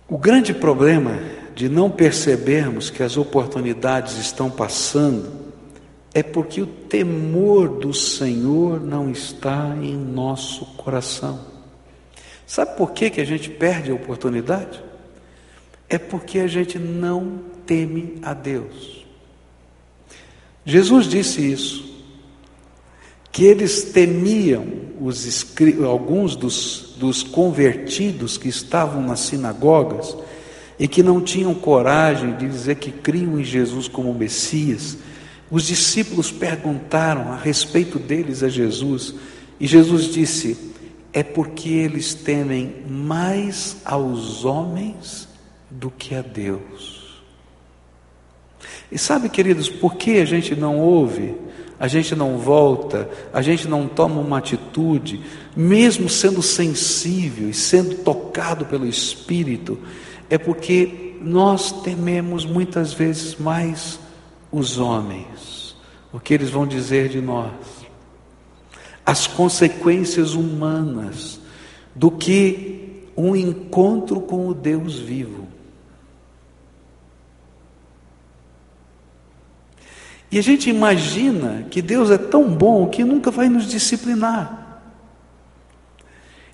[0.09, 1.19] O grande problema
[1.55, 5.46] de não percebermos que as oportunidades estão passando
[6.17, 11.39] é porque o temor do Senhor não está em nosso coração.
[12.47, 14.83] Sabe por que, que a gente perde a oportunidade?
[15.91, 19.05] É porque a gente não teme a Deus.
[20.65, 21.85] Jesus disse isso,
[23.31, 24.65] que eles temiam
[24.99, 25.55] os
[25.87, 30.17] alguns dos, dos convertidos que estavam nas sinagogas
[30.79, 34.97] e que não tinham coragem de dizer que criam em Jesus como Messias
[35.51, 39.15] os discípulos perguntaram a respeito deles a Jesus,
[39.61, 40.75] e Jesus disse:
[41.13, 45.29] É porque eles temem mais aos homens
[45.71, 46.97] do que a Deus.
[48.91, 51.35] E sabe, queridos, por que a gente não ouve,
[51.79, 55.21] a gente não volta, a gente não toma uma atitude,
[55.57, 59.79] mesmo sendo sensível e sendo tocado pelo Espírito?
[60.29, 63.99] É porque nós tememos muitas vezes mais
[64.51, 65.77] os homens,
[66.13, 67.53] o que eles vão dizer de nós,
[69.05, 71.41] as consequências humanas
[71.95, 75.47] do que um encontro com o Deus vivo.
[80.31, 84.83] E a gente imagina que Deus é tão bom que nunca vai nos disciplinar.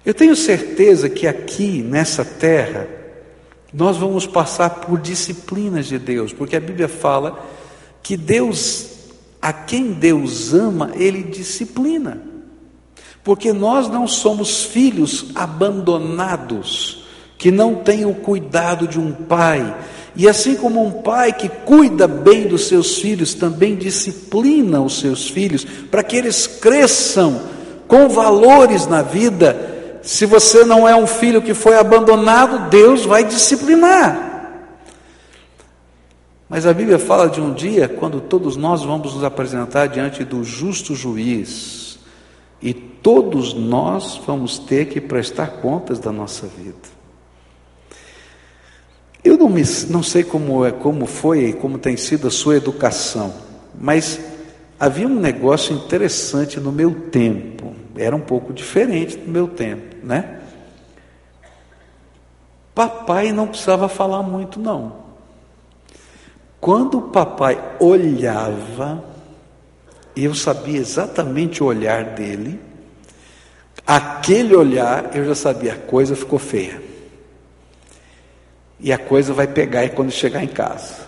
[0.05, 2.89] Eu tenho certeza que aqui nessa terra
[3.73, 7.43] nós vamos passar por disciplinas de Deus, porque a Bíblia fala
[8.03, 8.87] que Deus,
[9.41, 12.21] a quem Deus ama, Ele disciplina.
[13.23, 17.05] Porque nós não somos filhos abandonados,
[17.39, 19.75] que não têm o cuidado de um pai.
[20.15, 25.29] E assim como um pai que cuida bem dos seus filhos, também disciplina os seus
[25.29, 27.41] filhos, para que eles cresçam
[27.87, 30.01] com valores na vida.
[30.03, 34.32] Se você não é um filho que foi abandonado, Deus vai disciplinar.
[36.53, 40.45] Mas a Bíblia fala de um dia quando todos nós vamos nos apresentar diante do
[40.45, 41.99] justo juiz
[42.61, 46.77] e todos nós vamos ter que prestar contas da nossa vida.
[49.25, 52.55] Eu não, me, não sei como, é, como foi e como tem sido a sua
[52.55, 53.33] educação,
[53.81, 54.21] mas
[54.79, 60.43] havia um negócio interessante no meu tempo, era um pouco diferente do meu tempo, né?
[62.75, 65.02] Papai não precisava falar muito, não.
[66.63, 69.03] Quando o papai olhava,
[70.17, 72.61] eu sabia exatamente o olhar dele,
[73.85, 76.81] aquele olhar eu já sabia, a coisa ficou feia.
[78.79, 80.99] E a coisa vai pegar quando chegar em casa.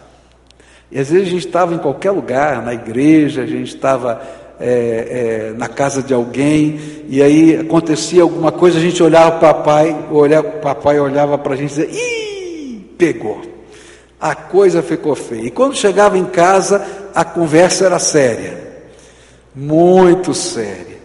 [0.90, 4.20] E às vezes a gente estava em qualquer lugar, na igreja, a gente estava
[4.59, 9.50] é, é, na casa de alguém, e aí acontecia alguma coisa, a gente olhava para
[9.50, 13.53] o papai, o papai olhava para a gente e dizia, ih, pegou.
[14.24, 15.42] A coisa ficou feia.
[15.42, 16.82] E quando chegava em casa,
[17.14, 18.86] a conversa era séria.
[19.54, 20.96] Muito séria.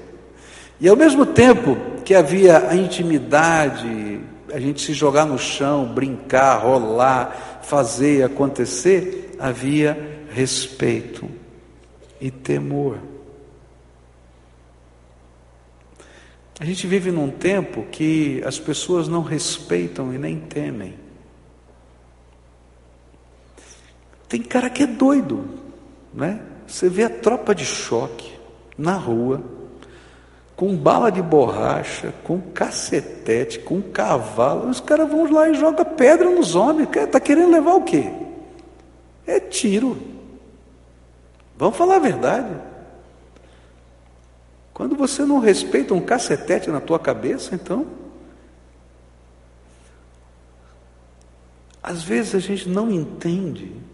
[0.80, 4.22] E ao mesmo tempo que havia a intimidade,
[4.53, 11.30] a gente se jogar no chão, brincar, rolar, fazer acontecer, havia respeito
[12.22, 12.99] e temor.
[16.57, 21.09] A gente vive num tempo que as pessoas não respeitam e nem temem.
[24.30, 25.44] Tem cara que é doido,
[26.14, 26.40] né?
[26.68, 28.32] Você vê a tropa de choque
[28.78, 29.42] na rua,
[30.56, 34.70] com bala de borracha, com cacetete, com cavalo.
[34.70, 36.88] Os caras vão lá e jogam pedra nos homens.
[36.96, 38.12] Está querendo levar o quê?
[39.26, 39.98] É tiro.
[41.58, 42.56] Vamos falar a verdade.
[44.74, 47.88] Quando você não respeita um cacetete na tua cabeça, então.
[51.82, 53.89] Às vezes a gente não entende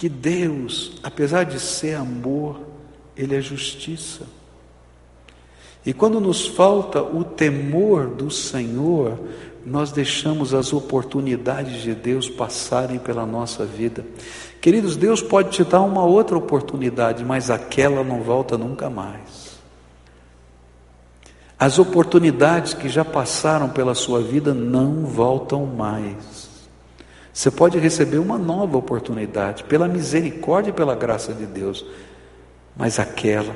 [0.00, 2.58] que Deus, apesar de ser amor,
[3.14, 4.24] Ele é justiça.
[5.84, 9.20] E quando nos falta o temor do Senhor,
[9.62, 14.02] nós deixamos as oportunidades de Deus passarem pela nossa vida.
[14.58, 19.60] Queridos, Deus pode te dar uma outra oportunidade, mas aquela não volta nunca mais.
[21.58, 26.49] As oportunidades que já passaram pela sua vida não voltam mais.
[27.32, 31.84] Você pode receber uma nova oportunidade, pela misericórdia e pela graça de Deus,
[32.76, 33.54] mas aquela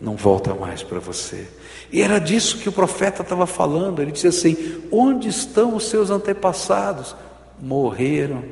[0.00, 1.46] não volta mais para você.
[1.92, 4.00] E era disso que o profeta estava falando.
[4.00, 4.56] Ele disse assim:
[4.90, 7.16] Onde estão os seus antepassados?
[7.60, 8.44] Morreram.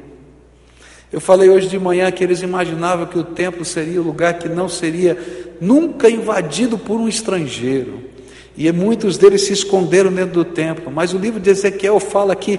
[1.13, 4.49] Eu falei hoje de manhã que eles imaginavam que o templo seria o lugar que
[4.49, 5.17] não seria
[5.61, 8.01] nunca invadido por um estrangeiro.
[8.57, 10.91] E muitos deles se esconderam dentro do templo.
[10.91, 12.59] Mas o livro de Ezequiel fala que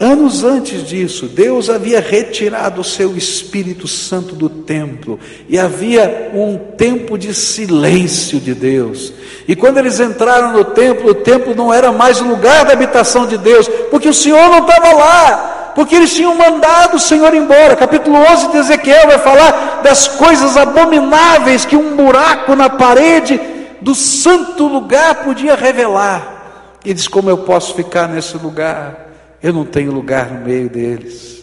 [0.00, 6.56] Anos antes disso, Deus havia retirado o seu Espírito Santo do templo e havia um
[6.56, 9.12] tempo de silêncio de Deus.
[9.46, 13.26] E quando eles entraram no templo, o templo não era mais o lugar da habitação
[13.26, 17.76] de Deus, porque o Senhor não estava lá, porque eles tinham mandado o Senhor embora.
[17.76, 23.38] Capítulo 11 de Ezequiel vai falar das coisas abomináveis que um buraco na parede
[23.82, 26.78] do santo lugar podia revelar.
[26.86, 29.09] E diz: Como eu posso ficar nesse lugar?
[29.42, 31.40] Eu não tenho lugar no meio deles.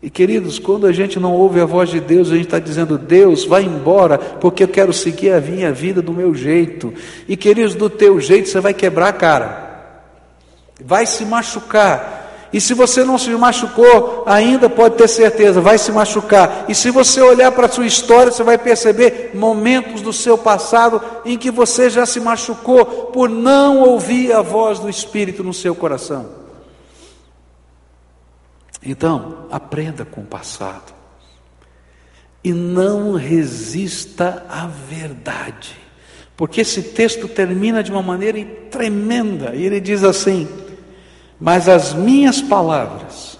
[0.00, 2.96] E queridos, quando a gente não ouve a voz de Deus, a gente está dizendo:
[2.96, 6.94] Deus, vai embora, porque eu quero seguir a minha vida do meu jeito.
[7.26, 10.02] E queridos, do teu jeito você vai quebrar a cara,
[10.80, 12.16] vai se machucar.
[12.50, 16.64] E se você não se machucou, ainda pode ter certeza, vai se machucar.
[16.66, 21.02] E se você olhar para a sua história, você vai perceber momentos do seu passado
[21.26, 25.74] em que você já se machucou por não ouvir a voz do Espírito no seu
[25.74, 26.37] coração.
[28.82, 30.94] Então, aprenda com o passado.
[32.42, 35.76] E não resista à verdade.
[36.36, 39.54] Porque esse texto termina de uma maneira tremenda.
[39.54, 40.48] E ele diz assim:
[41.40, 43.38] Mas as minhas palavras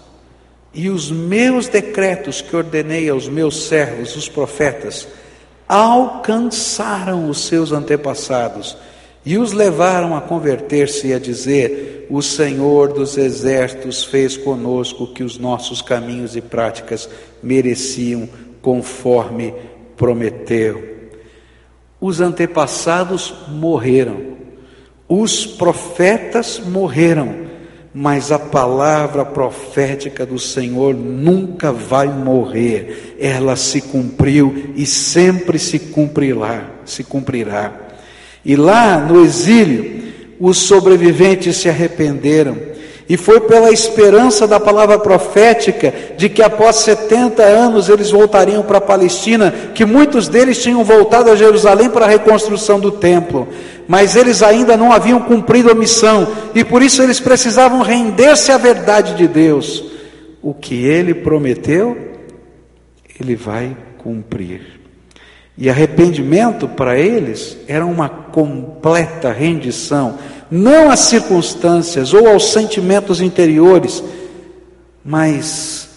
[0.75, 5.09] e os meus decretos que ordenei aos meus servos, os profetas,
[5.69, 8.77] alcançaram os seus antepassados
[9.29, 15.23] e os levaram a converter-se e a dizer: O Senhor dos exércitos fez conosco que
[15.23, 17.07] os nossos caminhos e práticas
[17.43, 18.27] mereciam,
[18.63, 19.53] conforme
[19.99, 20.83] prometeu.
[22.01, 24.39] Os antepassados morreram,
[25.07, 27.49] os profetas morreram,
[27.93, 33.17] mas a palavra profética do Senhor nunca vai morrer.
[33.21, 37.89] Ela se cumpriu e sempre se cumprirá, se cumprirá.
[38.49, 40.01] E lá no exílio,
[40.41, 42.57] os sobreviventes se arrependeram
[43.07, 48.79] E foi pela esperança da palavra profética de que após 70 anos eles voltariam para
[48.79, 53.49] a Palestina, que muitos deles tinham voltado a Jerusalém para a reconstrução do templo,
[53.87, 58.57] mas eles ainda não haviam cumprido a missão e por isso eles precisavam render-se à
[58.57, 59.85] verdade de Deus.
[60.43, 61.97] O que ele prometeu,
[63.21, 64.78] ele vai cumprir.
[65.61, 70.17] E arrependimento para eles era uma completa rendição,
[70.49, 74.05] não às circunstâncias ou aos sentimentos interiores,
[75.05, 75.89] mas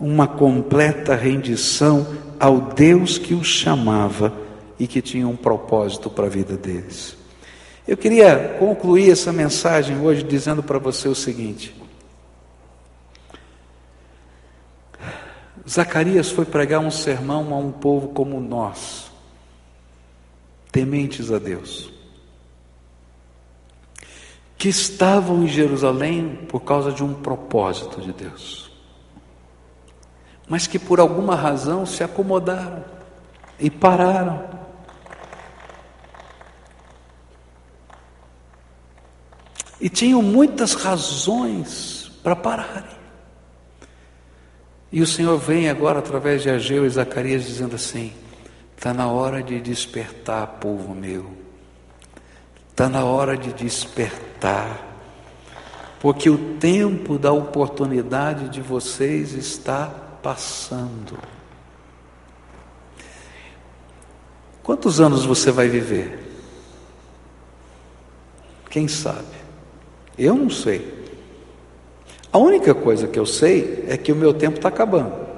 [0.00, 2.06] uma completa rendição
[2.38, 4.32] ao Deus que os chamava
[4.78, 7.14] e que tinha um propósito para a vida deles.
[7.86, 11.74] Eu queria concluir essa mensagem hoje dizendo para você o seguinte:
[15.68, 19.09] Zacarias foi pregar um sermão a um povo como nós
[20.70, 21.92] tementes a Deus,
[24.56, 28.70] que estavam em Jerusalém por causa de um propósito de Deus,
[30.48, 32.84] mas que por alguma razão se acomodaram
[33.58, 34.60] e pararam.
[39.80, 43.00] E tinham muitas razões para pararem.
[44.92, 48.12] E o Senhor vem agora através de Ageu e Zacarias dizendo assim:
[48.80, 51.30] Está na hora de despertar, povo meu.
[52.70, 54.96] Está na hora de despertar.
[56.00, 59.84] Porque o tempo da oportunidade de vocês está
[60.22, 61.18] passando.
[64.62, 66.18] Quantos anos você vai viver?
[68.70, 69.36] Quem sabe?
[70.16, 71.06] Eu não sei.
[72.32, 75.29] A única coisa que eu sei é que o meu tempo está acabando.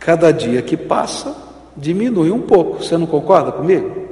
[0.00, 1.36] Cada dia que passa,
[1.76, 2.82] diminui um pouco.
[2.82, 4.08] Você não concorda comigo?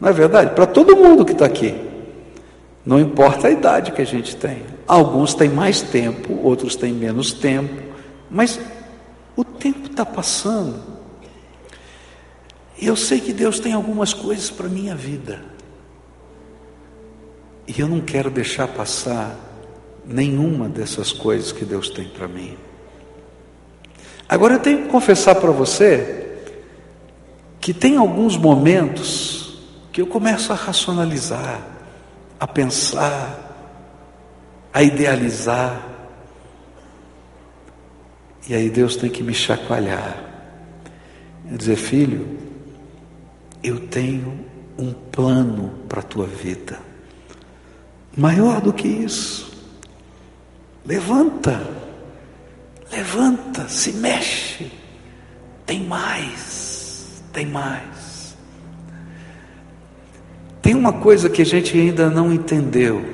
[0.00, 0.54] Não é verdade?
[0.54, 1.74] Para todo mundo que está aqui.
[2.84, 4.62] Não importa a idade que a gente tem.
[4.86, 7.80] Alguns têm mais tempo, outros têm menos tempo.
[8.28, 8.58] Mas
[9.36, 10.82] o tempo está passando.
[12.80, 15.40] Eu sei que Deus tem algumas coisas para a minha vida.
[17.66, 19.36] E eu não quero deixar passar
[20.04, 22.56] nenhuma dessas coisas que Deus tem para mim.
[24.28, 26.36] Agora eu tenho que confessar para você
[27.60, 29.58] que tem alguns momentos
[29.90, 31.60] que eu começo a racionalizar,
[32.38, 33.46] a pensar,
[34.72, 35.82] a idealizar.
[38.46, 40.22] E aí Deus tem que me chacoalhar
[41.50, 42.38] e dizer: Filho,
[43.62, 44.44] eu tenho
[44.78, 46.78] um plano para a tua vida,
[48.14, 49.50] maior do que isso.
[50.84, 51.87] Levanta.
[52.90, 54.70] Levanta, se mexe.
[55.66, 58.36] Tem mais, tem mais.
[60.62, 63.04] Tem uma coisa que a gente ainda não entendeu.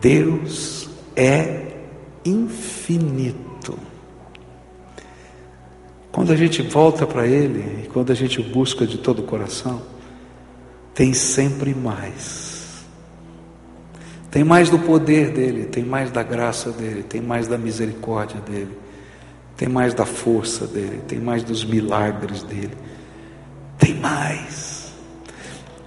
[0.00, 1.72] Deus é
[2.24, 3.78] infinito.
[6.12, 9.82] Quando a gente volta para Ele e quando a gente busca de todo o coração,
[10.94, 12.45] tem sempre mais.
[14.36, 18.76] Tem mais do poder dele, tem mais da graça dele, tem mais da misericórdia dele,
[19.56, 22.76] tem mais da força dele, tem mais dos milagres dele.
[23.78, 24.92] Tem mais.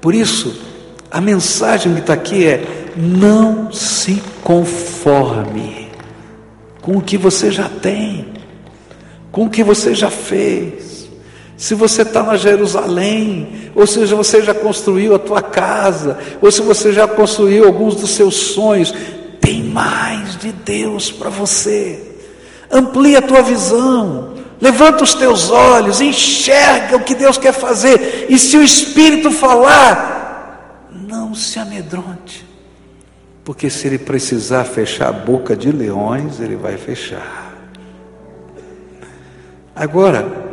[0.01, 0.59] Por isso,
[1.11, 2.65] a mensagem que está aqui é:
[2.97, 5.91] não se conforme
[6.81, 8.33] com o que você já tem,
[9.31, 10.88] com o que você já fez.
[11.59, 16.61] Se você está na Jerusalém, ou seja, você já construiu a tua casa, ou se
[16.61, 18.93] você já construiu alguns dos seus sonhos,
[19.41, 22.15] tem mais de Deus para você.
[22.71, 28.39] Amplie a tua visão, levanta os teus olhos, enxerga o que Deus quer fazer, e
[28.39, 32.47] se o Espírito falar, não se amedronte,
[33.43, 37.53] porque se ele precisar fechar a boca de leões, ele vai fechar.
[39.75, 40.48] Agora,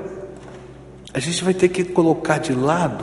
[1.17, 3.03] a gente vai ter que colocar de lado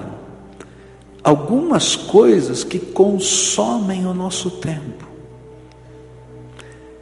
[1.24, 5.04] algumas coisas que consomem o nosso tempo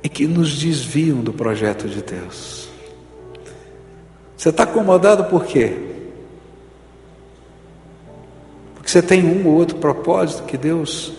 [0.01, 2.70] e que nos desviam do projeto de Deus.
[4.38, 5.78] Você está acomodado por quê?
[8.76, 11.12] Porque você tem um ou outro propósito que Deus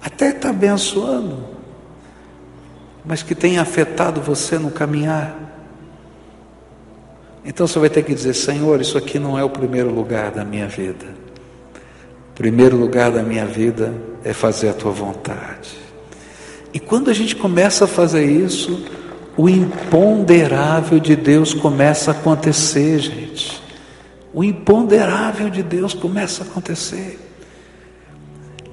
[0.00, 1.44] até está abençoando,
[3.04, 5.45] mas que tem afetado você no caminhar.
[7.46, 10.44] Então você vai ter que dizer: Senhor, isso aqui não é o primeiro lugar da
[10.44, 11.06] minha vida.
[12.30, 13.94] O primeiro lugar da minha vida
[14.24, 15.78] é fazer a tua vontade.
[16.74, 18.84] E quando a gente começa a fazer isso,
[19.36, 23.62] o imponderável de Deus começa a acontecer, gente.
[24.34, 27.18] O imponderável de Deus começa a acontecer.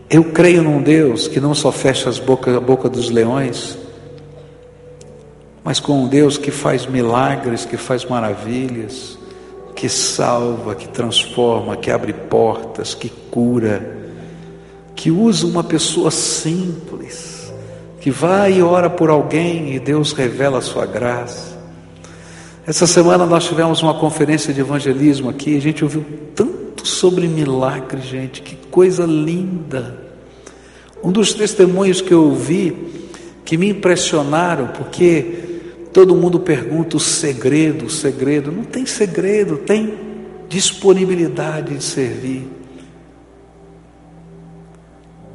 [0.10, 3.78] Eu creio num Deus que não só fecha as boca, a boca dos leões,
[5.64, 9.18] mas com um Deus que faz milagres, que faz maravilhas,
[9.76, 13.98] que salva, que transforma, que abre portas, que cura,
[14.96, 17.52] que usa uma pessoa simples,
[18.00, 21.54] que vai e ora por alguém e Deus revela a sua graça.
[22.66, 26.06] Essa semana nós tivemos uma conferência de evangelismo aqui, a gente ouviu
[26.36, 29.98] tanto sobre milagres, gente, que coisa linda.
[31.04, 33.10] Um dos testemunhos que eu ouvi
[33.44, 35.53] que me impressionaram, porque
[35.94, 38.52] todo mundo pergunta o segredo, o segredo.
[38.52, 39.94] Não tem segredo, tem
[40.50, 42.50] disponibilidade de servir.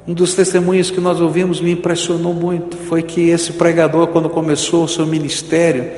[0.07, 2.77] Um dos testemunhos que nós ouvimos me impressionou muito.
[2.77, 5.91] Foi que esse pregador, quando começou o seu ministério,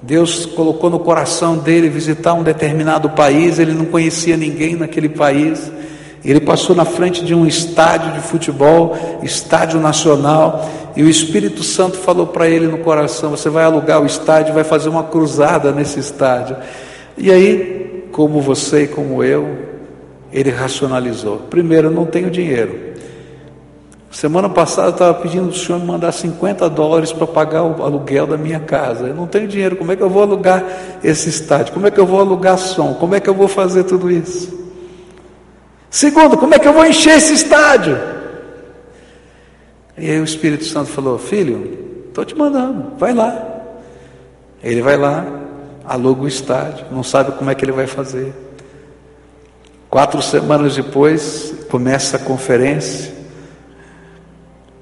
[0.00, 5.70] Deus colocou no coração dele visitar um determinado país, ele não conhecia ninguém naquele país.
[6.24, 11.98] Ele passou na frente de um estádio de futebol, estádio nacional, e o Espírito Santo
[11.98, 16.00] falou para ele no coração: Você vai alugar o estádio, vai fazer uma cruzada nesse
[16.00, 16.56] estádio.
[17.18, 19.58] E aí, como você e como eu,
[20.32, 22.96] ele racionalizou: Primeiro, não tenho dinheiro.
[24.10, 28.26] Semana passada eu estava pedindo o senhor me mandar 50 dólares para pagar o aluguel
[28.26, 29.08] da minha casa.
[29.08, 30.64] Eu não tenho dinheiro, como é que eu vou alugar
[31.04, 31.74] esse estádio?
[31.74, 32.94] Como é que eu vou alugar som?
[32.94, 34.58] Como é que eu vou fazer tudo isso?
[35.90, 38.15] Segundo, como é que eu vou encher esse estádio?
[39.98, 43.54] E aí o Espírito Santo falou: Filho, estou te mandando, vai lá.
[44.62, 45.24] Ele vai lá,
[45.84, 48.32] aluga o estádio, não sabe como é que ele vai fazer.
[49.88, 53.14] Quatro semanas depois, começa a conferência.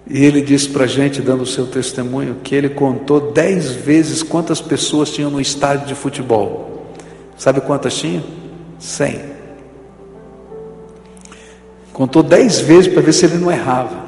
[0.06, 4.22] E ele disse para a gente, dando o seu testemunho, que ele contou dez vezes
[4.22, 6.86] quantas pessoas tinham no estádio de futebol.
[7.36, 8.22] Sabe quantas tinha?
[8.78, 9.20] Cem.
[11.92, 14.03] Contou dez vezes para ver se ele não errava.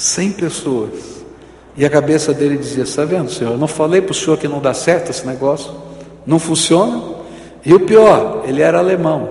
[0.00, 1.20] Cem pessoas.
[1.76, 3.52] E a cabeça dele dizia: Está vendo, senhor?
[3.52, 5.74] Eu não falei para o senhor que não dá certo esse negócio?
[6.26, 7.16] Não funciona?
[7.62, 9.28] E o pior, ele era alemão.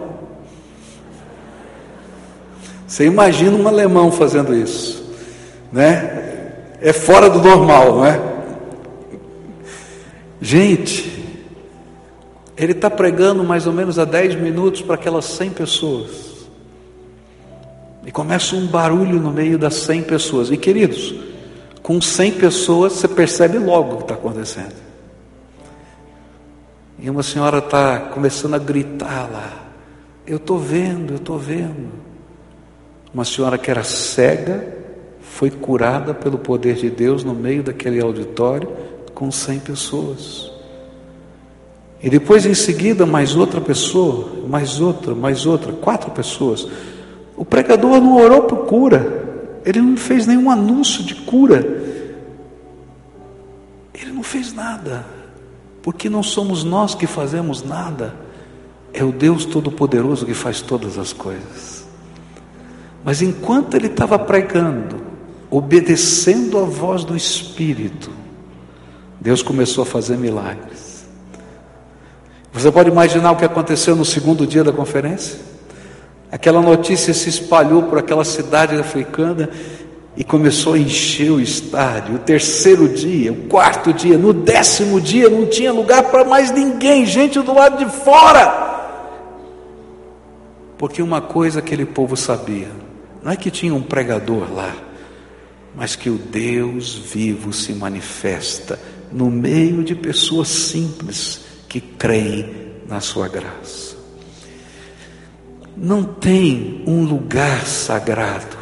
[2.86, 5.11] Você imagina um alemão fazendo isso,
[5.74, 6.51] né?
[6.80, 8.22] É fora do normal, não é?
[10.39, 11.26] Gente,
[12.55, 16.28] ele está pregando mais ou menos a 10 minutos para aquelas 100 pessoas.
[18.05, 20.51] E começa um barulho no meio das 100 pessoas.
[20.51, 21.13] E queridos,
[21.81, 24.75] com 100 pessoas você percebe logo o que está acontecendo.
[26.97, 29.69] E uma senhora está começando a gritar lá.
[30.27, 31.89] Eu estou vendo, eu estou vendo.
[33.13, 34.75] Uma senhora que era cega
[35.21, 38.69] foi curada pelo poder de Deus no meio daquele auditório
[39.13, 40.51] com 100 pessoas.
[42.01, 46.67] E depois em seguida mais outra pessoa, mais outra, mais outra, quatro pessoas.
[47.39, 51.59] O pregador não orou por cura, ele não fez nenhum anúncio de cura,
[53.93, 55.05] ele não fez nada,
[55.81, 58.13] porque não somos nós que fazemos nada,
[58.91, 61.87] é o Deus Todo-Poderoso que faz todas as coisas.
[63.05, 64.97] Mas enquanto ele estava pregando,
[65.49, 68.11] obedecendo a voz do Espírito,
[69.17, 71.05] Deus começou a fazer milagres.
[72.51, 75.48] Você pode imaginar o que aconteceu no segundo dia da conferência?
[76.32, 79.49] Aquela notícia se espalhou por aquela cidade africana
[80.15, 82.15] e começou a encher o estádio.
[82.15, 87.05] O terceiro dia, o quarto dia, no décimo dia não tinha lugar para mais ninguém,
[87.05, 88.67] gente do lado de fora.
[90.77, 92.69] Porque uma coisa aquele povo sabia,
[93.23, 94.73] não é que tinha um pregador lá,
[95.75, 98.80] mas que o Deus vivo se manifesta
[99.11, 103.88] no meio de pessoas simples que creem na sua graça.
[105.82, 108.57] Não tem um lugar sagrado,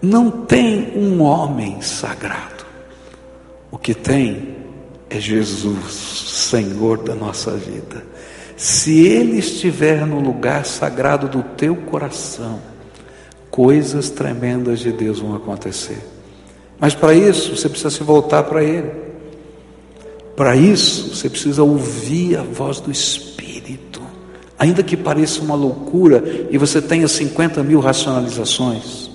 [0.00, 2.66] não tem um homem sagrado.
[3.70, 4.56] O que tem
[5.08, 5.92] é Jesus,
[6.50, 8.04] Senhor da nossa vida.
[8.56, 12.60] Se Ele estiver no lugar sagrado do teu coração,
[13.50, 15.98] coisas tremendas de Deus vão acontecer.
[16.80, 18.90] Mas para isso você precisa se voltar para Ele.
[20.34, 23.31] Para isso, você precisa ouvir a voz do Espírito,
[24.58, 29.10] ainda que pareça uma loucura e você tenha 50 mil racionalizações.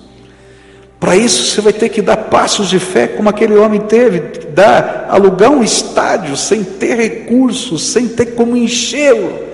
[1.00, 4.20] Para isso, você vai ter que dar passos de fé, como aquele homem teve,
[4.50, 9.46] dar, alugar um estádio sem ter recursos, sem ter como enchê-lo.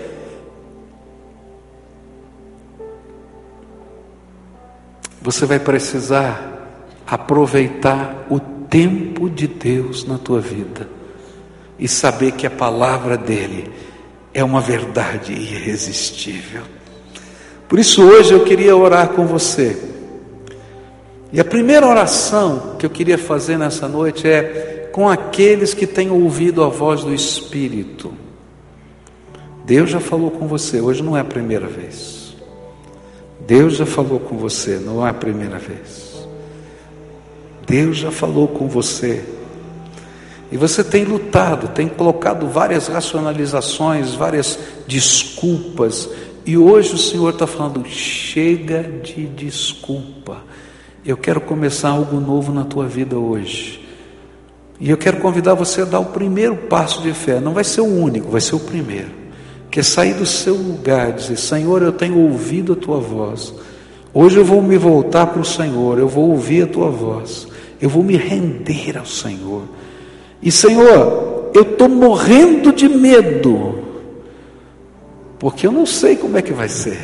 [5.20, 6.52] Você vai precisar
[7.06, 10.88] aproveitar o tempo de Deus na tua vida
[11.78, 13.70] e saber que a palavra dele
[14.34, 16.62] é uma verdade irresistível.
[17.68, 19.80] Por isso hoje eu queria orar com você.
[21.32, 26.10] E a primeira oração que eu queria fazer nessa noite é com aqueles que têm
[26.10, 28.12] ouvido a voz do Espírito.
[29.64, 32.36] Deus já falou com você, hoje não é a primeira vez.
[33.46, 36.28] Deus já falou com você, não é a primeira vez.
[37.66, 39.24] Deus já falou com você.
[40.52, 46.08] E você tem lutado, tem colocado várias racionalizações, várias desculpas,
[46.46, 50.42] e hoje o Senhor está falando: chega de desculpa.
[51.04, 53.82] Eu quero começar algo novo na tua vida hoje.
[54.80, 57.40] E eu quero convidar você a dar o primeiro passo de fé.
[57.40, 59.10] Não vai ser o único, vai ser o primeiro.
[59.70, 63.54] Que é sair do seu lugar, dizer: Senhor, eu tenho ouvido a tua voz.
[64.12, 67.48] Hoje eu vou me voltar para o Senhor, eu vou ouvir a tua voz.
[67.80, 69.62] Eu vou me render ao Senhor.
[70.44, 73.82] E Senhor, eu estou morrendo de medo
[75.38, 76.98] porque eu não sei como é que vai ser.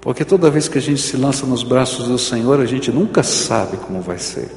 [0.00, 3.22] Porque toda vez que a gente se lança nos braços do Senhor, a gente nunca
[3.22, 4.48] sabe como vai ser.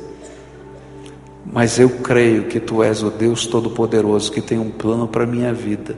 [1.45, 5.28] Mas eu creio que Tu és o Deus Todo-Poderoso que tem um plano para a
[5.28, 5.95] minha vida.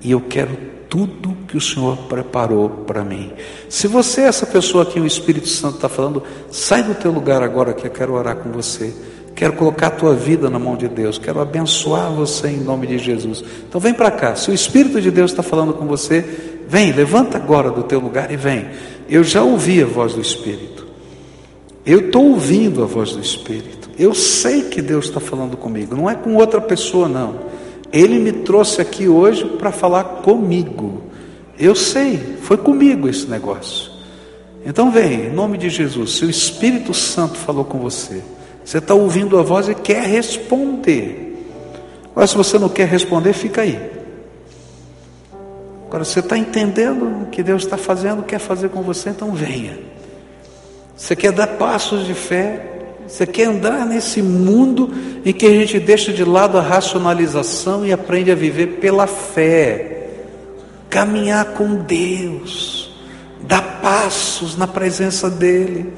[0.00, 0.56] E eu quero
[0.88, 3.32] tudo que o Senhor preparou para mim.
[3.68, 7.42] Se você é essa pessoa que o Espírito Santo está falando, sai do teu lugar
[7.42, 8.94] agora que eu quero orar com você.
[9.42, 11.18] Quero colocar a tua vida na mão de Deus.
[11.18, 13.42] Quero abençoar você em nome de Jesus.
[13.68, 14.36] Então vem para cá.
[14.36, 16.24] Se o Espírito de Deus está falando com você,
[16.68, 18.68] vem, levanta agora do teu lugar e vem.
[19.08, 20.86] Eu já ouvi a voz do Espírito.
[21.84, 23.90] Eu estou ouvindo a voz do Espírito.
[23.98, 25.96] Eu sei que Deus está falando comigo.
[25.96, 27.40] Não é com outra pessoa, não.
[27.92, 31.02] Ele me trouxe aqui hoje para falar comigo.
[31.58, 33.90] Eu sei, foi comigo esse negócio.
[34.64, 36.12] Então vem, em nome de Jesus.
[36.12, 38.22] Se o Espírito Santo falou com você.
[38.64, 41.32] Você está ouvindo a voz e quer responder.
[42.10, 43.90] Agora, se você não quer responder, fica aí.
[45.86, 49.78] Agora, você está entendendo o que Deus está fazendo, quer fazer com você, então venha.
[50.96, 52.72] Você quer dar passos de fé,
[53.06, 54.90] você quer andar nesse mundo
[55.24, 60.08] em que a gente deixa de lado a racionalização e aprende a viver pela fé,
[60.88, 62.94] caminhar com Deus,
[63.42, 65.92] dar passos na presença dEle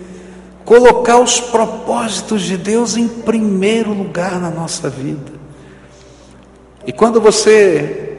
[0.65, 5.33] colocar os propósitos de Deus em primeiro lugar na nossa vida.
[6.87, 8.19] E quando você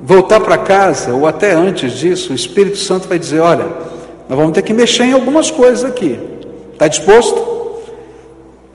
[0.00, 3.66] voltar para casa, ou até antes disso, o Espírito Santo vai dizer: Olha,
[4.28, 6.18] nós vamos ter que mexer em algumas coisas aqui.
[6.72, 7.52] Está disposto?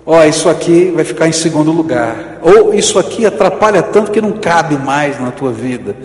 [0.06, 2.40] Ó, oh, isso aqui vai ficar em segundo lugar.
[2.42, 5.96] Ou isso aqui atrapalha tanto que não cabe mais na tua vida.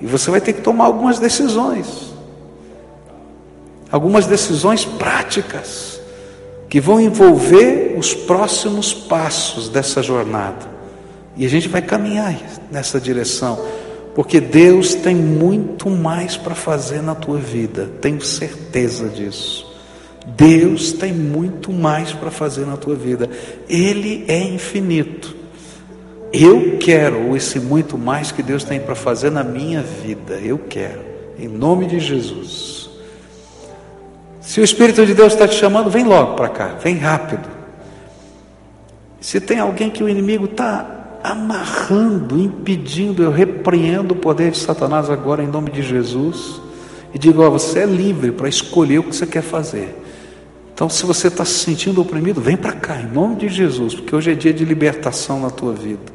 [0.00, 2.12] E você vai ter que tomar algumas decisões.
[3.90, 5.91] Algumas decisões práticas
[6.72, 10.66] que vão envolver os próximos passos dessa jornada.
[11.36, 12.34] E a gente vai caminhar
[12.70, 13.62] nessa direção,
[14.14, 19.70] porque Deus tem muito mais para fazer na tua vida, tenho certeza disso.
[20.26, 23.28] Deus tem muito mais para fazer na tua vida,
[23.68, 25.36] Ele é infinito.
[26.32, 31.02] Eu quero esse muito mais que Deus tem para fazer na minha vida, eu quero,
[31.38, 32.81] em nome de Jesus.
[34.42, 37.48] Se o Espírito de Deus está te chamando, vem logo para cá, vem rápido.
[39.20, 45.08] Se tem alguém que o inimigo está amarrando, impedindo, eu repreendo o poder de Satanás
[45.08, 46.60] agora em nome de Jesus
[47.14, 49.96] e digo: ó, você é livre para escolher o que você quer fazer.
[50.74, 54.16] Então, se você está se sentindo oprimido, vem para cá, em nome de Jesus, porque
[54.16, 56.12] hoje é dia de libertação na tua vida.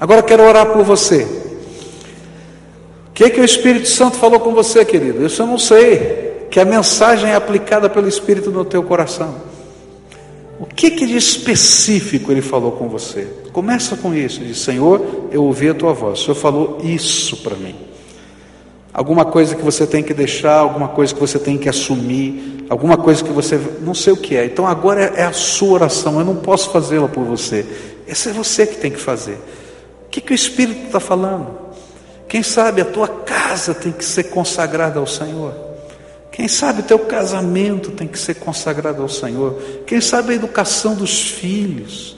[0.00, 1.22] Agora quero orar por você.
[3.08, 5.24] O que, é que o Espírito Santo falou com você, querido?
[5.24, 9.36] Isso eu não sei que a mensagem é aplicada pelo Espírito no teu coração.
[10.60, 13.26] O que, que de específico ele falou com você?
[13.54, 17.56] Começa com isso, diz, Senhor, eu ouvi a tua voz, o Senhor falou isso para
[17.56, 17.74] mim.
[18.92, 22.98] Alguma coisa que você tem que deixar, alguma coisa que você tem que assumir, alguma
[22.98, 24.44] coisa que você não sei o que é.
[24.44, 27.64] Então agora é a sua oração, eu não posso fazê-la por você.
[28.06, 29.38] Essa é você que tem que fazer.
[30.04, 31.48] O que, que o Espírito está falando?
[32.28, 35.71] Quem sabe a tua casa tem que ser consagrada ao Senhor.
[36.32, 39.60] Quem sabe o teu casamento tem que ser consagrado ao Senhor.
[39.86, 42.16] Quem sabe a educação dos filhos.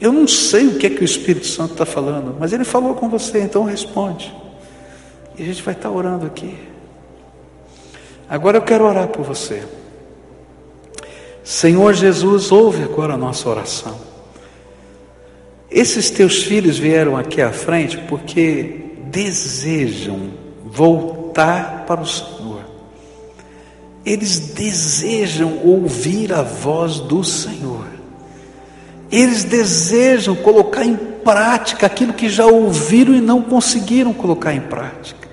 [0.00, 2.94] Eu não sei o que é que o Espírito Santo está falando, mas ele falou
[2.94, 4.32] com você, então responde.
[5.36, 6.56] E a gente vai estar orando aqui.
[8.28, 9.62] Agora eu quero orar por você.
[11.42, 13.96] Senhor Jesus, ouve agora a nossa oração.
[15.70, 20.30] Esses teus filhos vieram aqui à frente porque desejam
[20.64, 22.35] voltar para o Senhor
[24.06, 27.84] eles desejam ouvir a voz do Senhor.
[29.10, 35.26] Eles desejam colocar em prática aquilo que já ouviram e não conseguiram colocar em prática.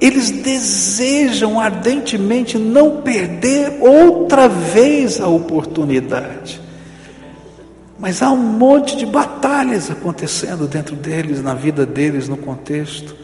[0.00, 6.60] eles desejam ardentemente não perder outra vez a oportunidade.
[8.00, 13.14] Mas há um monte de batalhas acontecendo dentro deles, na vida deles, no contexto.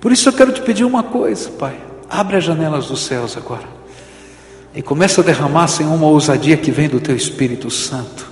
[0.00, 1.89] Por isso eu quero te pedir uma coisa, Pai.
[2.10, 3.80] Abre as janelas dos céus agora.
[4.74, 8.26] E começa a derramar, Senhor, uma ousadia que vem do Teu Espírito Santo.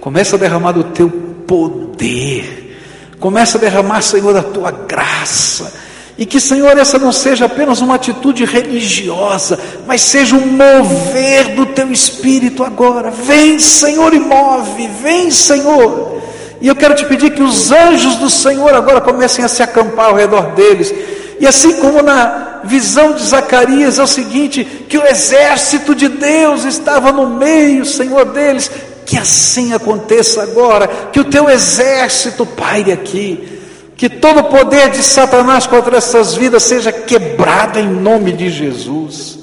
[0.00, 1.10] Começa a derramar do Teu
[1.46, 2.80] poder.
[3.20, 5.86] Começa a derramar, Senhor, da Tua graça
[6.18, 9.56] e que, Senhor, essa não seja apenas uma atitude religiosa,
[9.86, 13.08] mas seja um mover do teu espírito agora.
[13.08, 16.20] Vem, Senhor, e move, vem, Senhor.
[16.60, 20.06] E eu quero te pedir que os anjos do Senhor agora comecem a se acampar
[20.06, 20.92] ao redor deles.
[21.38, 26.64] E assim como na visão de Zacarias é o seguinte: que o exército de Deus
[26.64, 28.70] estava no meio, Senhor, deles,
[29.04, 33.58] que assim aconteça agora, que o teu exército paire aqui
[33.98, 39.40] que todo o poder de Satanás contra essas vidas seja quebrado em nome de Jesus.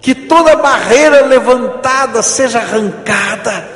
[0.00, 3.70] Que toda barreira levantada seja arrancada.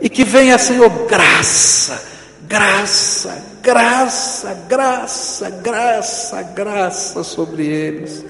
[0.00, 2.00] E que venha, Senhor, graça,
[2.46, 8.24] graça, graça, graça, graça, graça sobre eles.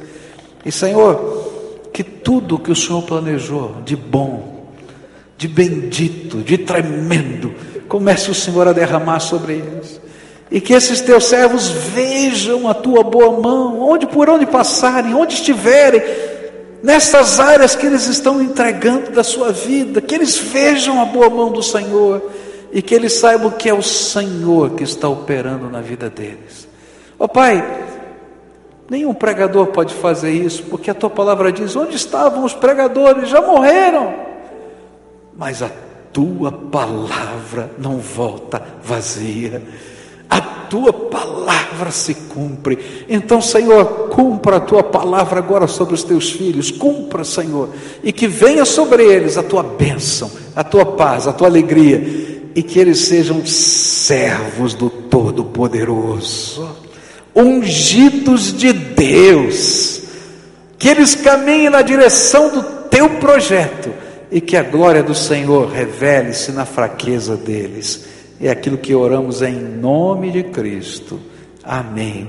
[0.65, 4.73] E, Senhor, que tudo que o Senhor planejou de bom,
[5.37, 7.55] de bendito, de tremendo,
[7.87, 10.01] comece o Senhor a derramar sobre eles
[10.51, 15.35] e que esses teus servos vejam a tua boa mão, onde por onde passarem, onde
[15.35, 16.01] estiverem,
[16.83, 21.51] nessas áreas que eles estão entregando da sua vida, que eles vejam a boa mão
[21.51, 22.23] do Senhor
[22.77, 26.69] e que eles saibam que é o Senhor que está operando na vida deles.
[27.19, 27.65] Ó oh, Pai,
[28.91, 33.31] nenhum pregador pode fazer isso, porque a tua palavra diz: onde estavam os pregadores?
[33.31, 34.15] Já morreram.
[35.35, 35.71] Mas a
[36.13, 39.63] tua palavra não volta vazia
[40.29, 43.05] a tua palavra se cumpre.
[43.09, 47.71] Então, Senhor, cumpra a tua palavra agora sobre os teus filhos, cumpra, Senhor,
[48.03, 52.63] e que venha sobre eles a tua bênção, a tua paz, a tua alegria, e
[52.63, 56.69] que eles sejam servos do Todo-Poderoso,
[57.35, 60.01] ungidos de Deus,
[60.79, 63.93] que eles caminhem na direção do teu projeto
[64.33, 69.55] e que a glória do Senhor revele-se na fraqueza deles é aquilo que oramos em
[69.55, 71.19] nome de Cristo.
[71.65, 72.29] Amém.